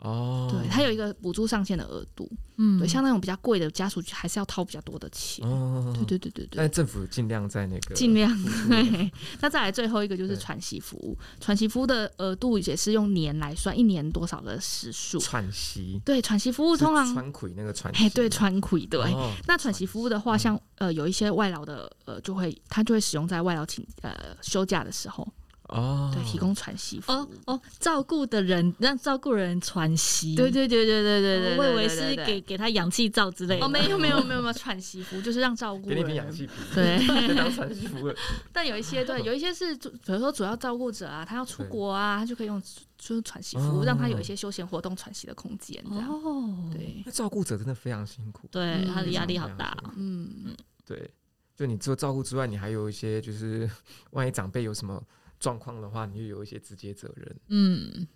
[0.00, 6.56] 哦，对，它有一个补助上限的额度，嗯，对，像那种比较贵的家属还是要掏比较多的钱，哦，对对对对对。
[6.56, 8.30] 但政府尽量在那个尽量
[8.68, 15.18] 对，那再来最后一个就是喘息服务，喘息服务的额度也是用年来算，一年多少个时数？
[15.18, 19.00] 喘息，对，喘息服务通常喘气那个喘，哎，对，喘气，对。
[19.46, 25.30] 那喘息服务的话，像呃有一些外劳的呃就会他就会使用在外劳请呃休假的时候。
[25.70, 27.14] 哦，对，提供喘息服务。
[27.16, 30.34] 哦哦，照顾的人让照顾人喘息。
[30.34, 33.64] 对对对对对对对，我以为是给给他氧气罩之类的。
[33.64, 38.12] 哦，没有没有没有没有喘息服，就是让照顾给你瓶氧气瓶，对，当喘息服。
[38.52, 42.60] 但有一些对，有一些是比如说主要照顾者啊，他要出国啊，他就可以用
[42.98, 45.82] 就是喘息服务，让他有一些休闲活动喘息的空间。
[45.86, 49.76] 哦，对，那照顾者真的非常辛苦，对，他的压力好大。
[49.96, 51.10] 嗯嗯，对。
[51.56, 53.68] 就你做照顾之外，你还有一些就是，
[54.12, 54.98] 万一长辈有什么
[55.40, 57.40] 状况的话，你就有一些直接责任。
[57.48, 58.06] 嗯，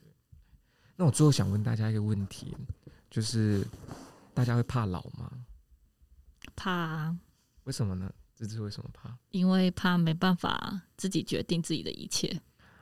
[0.95, 2.57] 那我最后想问大家一个问题，
[3.11, 3.66] 就是
[4.33, 5.33] 大家会怕老吗？
[6.55, 6.70] 怕。
[6.70, 7.18] 啊
[7.64, 8.12] 为什么呢？
[8.37, 9.16] 这是为什么怕？
[9.31, 12.39] 因为怕没办法自己决定自己的一切。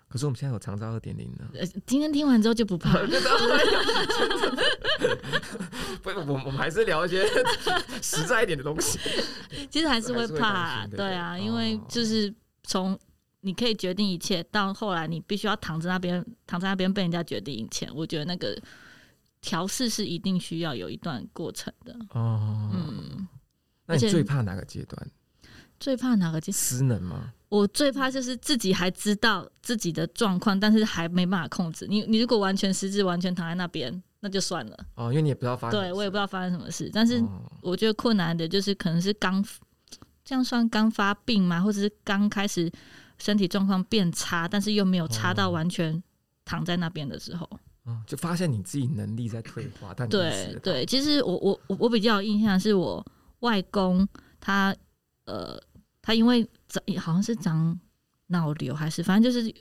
[0.09, 1.49] 可是我们现在有长照二点零呢。
[1.55, 3.07] 呃，今天听完之后就不怕了。
[6.03, 7.24] 不，我我们还是聊一些
[8.03, 8.99] 实在一点的东西。
[9.70, 12.34] 其实还是会怕，对啊，因为就是
[12.64, 12.99] 从
[13.43, 17.88] 你可以决定一切，到后来你必须要躺在那边，躺在那边被人家决定一切。
[17.95, 18.57] 我觉得那个
[19.40, 21.95] 调试是一定需要有一段过程的。
[22.11, 23.28] 哦，嗯，
[23.86, 25.11] 那你最怕哪个阶段？
[25.78, 26.59] 最怕哪个阶段？
[26.59, 27.32] 失能吗？
[27.49, 31.86] 我最怕就是自己还知道自己的状况，但是还没办法控制。
[31.86, 34.86] 你你如果完全失智，完全躺在那边，那就算了。
[34.95, 35.78] 哦，因为你也不知道发生。
[35.78, 36.88] 对，我也不知道发生什么事。
[36.93, 37.22] 但是
[37.61, 39.45] 我觉得困难的就是可能是刚
[40.24, 42.72] 这样算刚发病嘛，或者是刚开始
[43.22, 46.02] 身体状况变差，但是又没有差到完全
[46.44, 47.48] 躺在那边的时候。
[47.84, 49.94] 哦，就发现你自己能力在退化。
[49.96, 53.04] 但对对，其实我我我我比较有印象是我
[53.40, 54.06] 外公
[54.40, 54.74] 他
[55.26, 55.60] 呃。
[56.04, 57.78] 他因为长好像是长
[58.26, 59.54] 脑瘤还是反正就是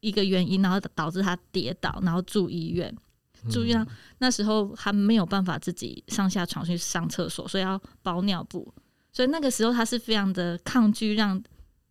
[0.00, 2.94] 一个原因，然后导致他跌倒，然后住医院。
[3.50, 3.82] 住院
[4.18, 8.70] 那时候还没有办法自己上下床去上厕所，所以要包尿布。
[9.10, 11.42] 所以那个时候他是非常的抗拒让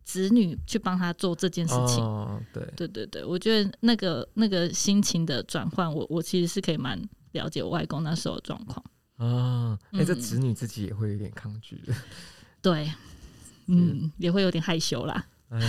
[0.04, 2.02] 子女去帮他做这件事情。
[2.02, 7.00] 哦，对对对对，我觉得那个那个心情的转换，我我其实是可以蛮
[7.32, 8.84] 了解我外公那时候的状况。
[9.16, 11.94] 啊，哎，这子女自己也会有点抗拒的。
[12.60, 12.90] 对。
[13.68, 15.24] 嗯，也会有点害羞啦。
[15.48, 15.60] 哎，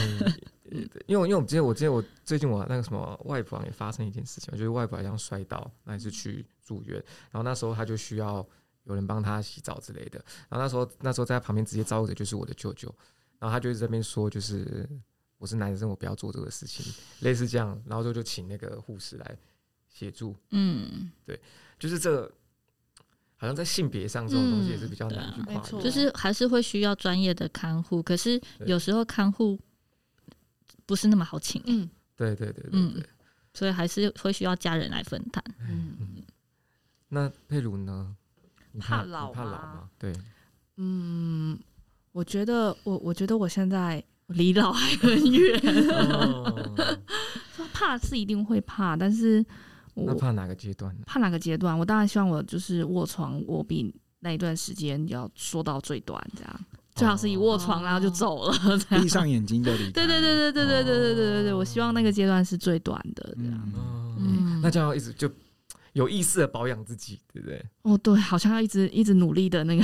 [1.05, 6.95] 因为因为我记得我记得我最近我那个什么外婆也发生一件事情，就是外婆好像摔倒，那也是去住院，
[7.29, 8.45] 然后那时候他就需要
[8.85, 10.17] 有人帮他洗澡之类的。
[10.49, 12.93] 然后那时候那时候在他旁边直接照顾的就是我的舅舅，
[13.43, 14.89] 然后他就在这边说，就是
[15.37, 17.77] 我是男生，我不要做这个事情，类似这样。
[17.85, 19.37] 然后就就请那个护士来
[19.89, 20.33] 协助。
[20.51, 21.37] 嗯，对，
[21.77, 22.31] 就是这个。
[23.35, 29.59] 好像在性别上这种东西也是比较难去跨越，嗯，就是还是会需要专业的看护，可是有时候看护
[30.85, 31.61] 不是那么好请。
[31.65, 33.03] 嗯，对对对对，嗯，
[33.53, 35.43] 所以还是会需要家人来分担。
[35.59, 36.23] 嗯，
[37.09, 38.15] 那佩如呢？
[38.79, 39.89] 怕老怕老吗？
[39.99, 40.13] 对，
[40.77, 41.59] 嗯，
[42.13, 45.59] 我觉得我我觉得我现在离老还很远。
[45.99, 46.71] 哦，
[47.73, 49.45] 怕是一定会怕，但是。
[49.95, 51.03] 我怕哪个阶段呢？
[51.05, 51.77] 怕哪个阶段？
[51.77, 56.59] 我当然希望我就是卧床卧病那一段时间要缩到最短，这样
[56.95, 58.55] 最好是一卧床然后就走了，
[58.89, 59.91] 闭上眼睛就离。
[59.91, 63.71] 对 对对对对对对对对对对，我希望那个阶段是最短的，这样。
[64.17, 65.29] 嗯，那就要一直就
[65.93, 67.65] 有意识的保养自己，对不对？
[67.83, 69.83] 哦，对，好像要一直一直努力的那个，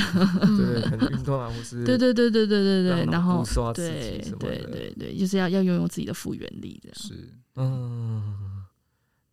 [0.57, 3.43] 对，可能运动啊，或是对对对对对对对，然后
[3.73, 8.65] 对对对对，就是要要拥有自己的复原力，这样是嗯。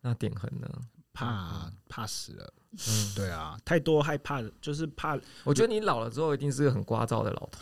[0.01, 0.69] 那点恒呢？
[1.11, 5.19] 怕怕死了，嗯，对啊，太多害怕，就是怕。
[5.43, 7.59] 我觉得你老了之后一定是个很聒噪的老头。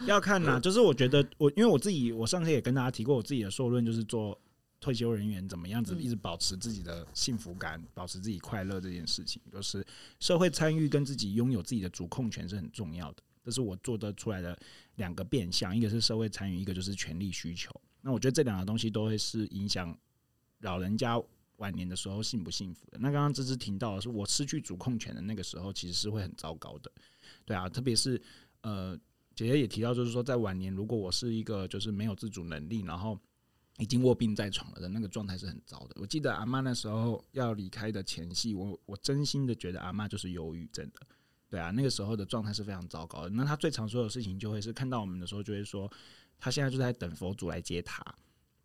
[0.06, 4.36] 要看呐，就是我觉得我，因为我自己，我上次也跟大家提过，我自己的硕论就是做
[4.86, 9.84] 退休人员怎么样子一直保持自己的幸福感，保持自己快乐这件事情，就是
[10.20, 13.22] 社会参与跟自己拥有自己的主控权是很重要的。
[13.42, 14.56] 这是我做得出来的
[14.94, 17.68] 两个变相，一个是社会参与，一个就是权利需求。
[18.00, 19.92] 那我觉得这两个东西都会是影响
[20.60, 21.20] 老人家
[21.56, 22.98] 晚年的时候幸不幸福的。
[23.00, 26.92] 那刚刚芝芝提到的是，我失去主控权的那个时候，其实是会很糟糕的。
[27.44, 28.22] 对啊，特别是
[28.60, 28.96] 呃，
[29.34, 33.18] 姐姐也提到，就是说在晚年，如果我是一个就是没有自主能力，然后
[33.78, 35.96] 已经卧病在床了的那个状态是很糟的。
[36.00, 41.06] 我记得阿嬷那时候要离开的前夕，我我真心的觉得阿嬷就是忧郁症的。
[41.48, 43.30] 对啊，那个时候的状态是非常糟糕的。
[43.30, 45.90] 那他最常说的事情，就会是看到我们的时候，就会说。
[46.38, 48.04] 他现在就在等佛祖来接他，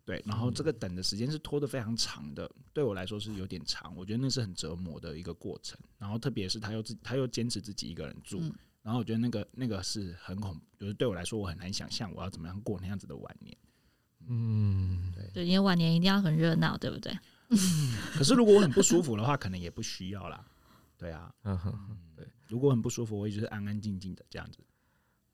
[0.04, 5.78] 对，然后这个等的时间是拖得非常长的，对我来说是有点长，我觉得那是很折磨的一个过程。
[5.96, 8.42] 然后特别是他又自他又坚持自己一个人住，
[8.82, 13.56] 然后我觉得那个那个是很恐，就是对我来说我很难想象我要怎么样过那样子的晚年。
[14.28, 17.12] 嗯，对，对，因为晚年一定要很热闹，对不对？
[18.16, 20.44] 可是如果我很不舒服的话，可能也不需要啦。
[20.98, 21.72] 对啊，嗯哼，
[22.16, 24.58] 对，如果很不舒服，我也就是安安静静的这样子。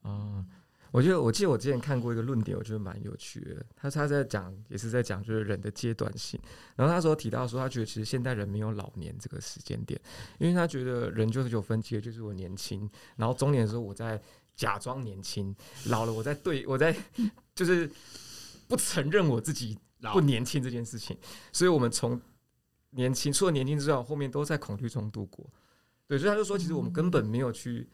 [0.01, 0.45] 啊。
[0.91, 3.63] 我觉得，我记得我之前看过一个论点，我觉得蛮有趣的。
[3.75, 6.39] 他他在讲，也是在讲就是人的阶段性。
[6.75, 10.01] 然后他说提到说，他觉得其实现代人没有老年这个时间点，
[10.39, 14.19] 因为他觉得人就是有分阶，就是我年轻，然后中年的时候我在
[14.55, 16.95] 假装年轻，老了我在对我在
[17.53, 17.87] 就是
[18.69, 19.77] 不承认我自己
[20.13, 21.17] 不年轻这件事情。
[21.51, 22.21] 所以我们从
[22.91, 25.45] 年轻除了年轻之外，后面都在恐惧中度过。
[26.07, 27.89] 对，所以他就说，其实我们根本没有去。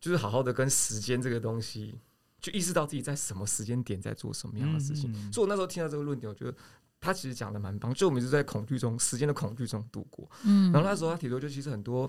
[0.00, 1.98] 就是好好的跟时间这个东西，
[2.40, 5.10] 去意识到自己在什么时间点在做什么样的事情。
[5.10, 6.56] 嗯嗯、所以我那时候听到这个论点，我觉得
[7.00, 7.92] 他其实讲的蛮棒。
[7.92, 10.30] 就我们一直在恐惧中，时间的恐惧中度过。
[10.44, 12.08] 嗯，然后那时候他提出，就其实很多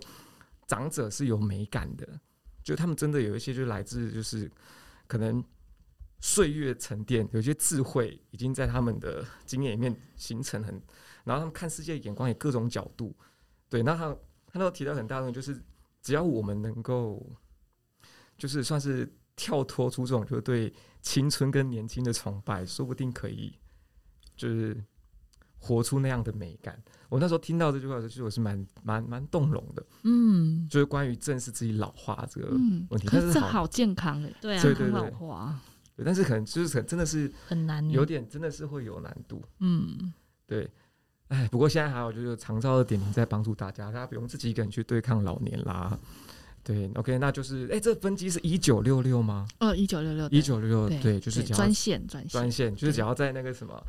[0.67, 2.07] 长者是有美感的，
[2.61, 4.47] 就他们真的有一些就来自就是
[5.07, 5.43] 可能
[6.20, 10.74] 岁月沉淀，有些智慧已经在他们的经验里面形成很，
[11.24, 13.15] 然后他们看世界的眼光也各种角度。
[13.70, 14.13] 对，那他
[14.47, 15.61] 他那时候提到很大的就是
[16.01, 17.26] 只要我们能够。
[18.38, 19.05] 就是算是
[19.36, 23.53] 跳脱出这种，就是对青春跟年轻的崇拜，说不定可以，
[24.34, 24.82] 就是
[25.57, 26.82] 活出那样的美感。
[27.09, 29.86] 我那时候听到这句话的时候，其实我是蛮蛮蛮动容的。
[30.03, 32.47] 嗯，就是关于正视自己老化这个
[32.89, 35.59] 问题，但是这好健康哎，对啊，对对对，老化，
[35.99, 39.43] 对，但是可能就是可能真的是很难，有点真的是会有难度。
[39.59, 40.13] 嗯，
[40.47, 40.69] 对，
[41.27, 45.99] 哎，不过现在还有就是长照的点名在帮助大家，大家不用自己一个人去对抗老年啦。
[46.63, 49.45] 对，OK，那就是，哎、欸，这分机是一九六六吗？
[49.59, 53.81] 哦，一九六六，一九六六，对，就是专线，专线，专线，就是只要在那个什么，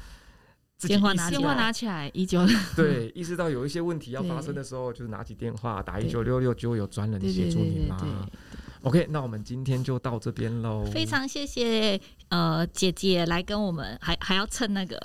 [0.81, 2.41] 电话拿电话拿起来，一九，
[2.75, 8.27] 对，意识到有一些问题要发生的时候，就是拿起电话打一九六六，就会有专人协助你嘛。
[8.83, 10.85] OK，那我们今天就到这边喽。
[10.87, 14.99] 非常谢谢呃姐姐来跟我们，还还要蹭那个，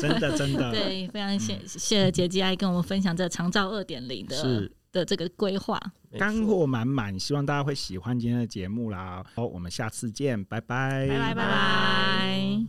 [0.00, 4.36] 真 的真的， 对，非常谢谢姐姐来跟我们分享这长照二点零的。
[4.36, 4.72] 是。
[4.92, 5.78] 的这个规划
[6.18, 9.22] 干货满满，希望大家会喜欢今天的节目啦。
[9.34, 12.66] 好，我们下次见，拜拜，拜拜，拜拜。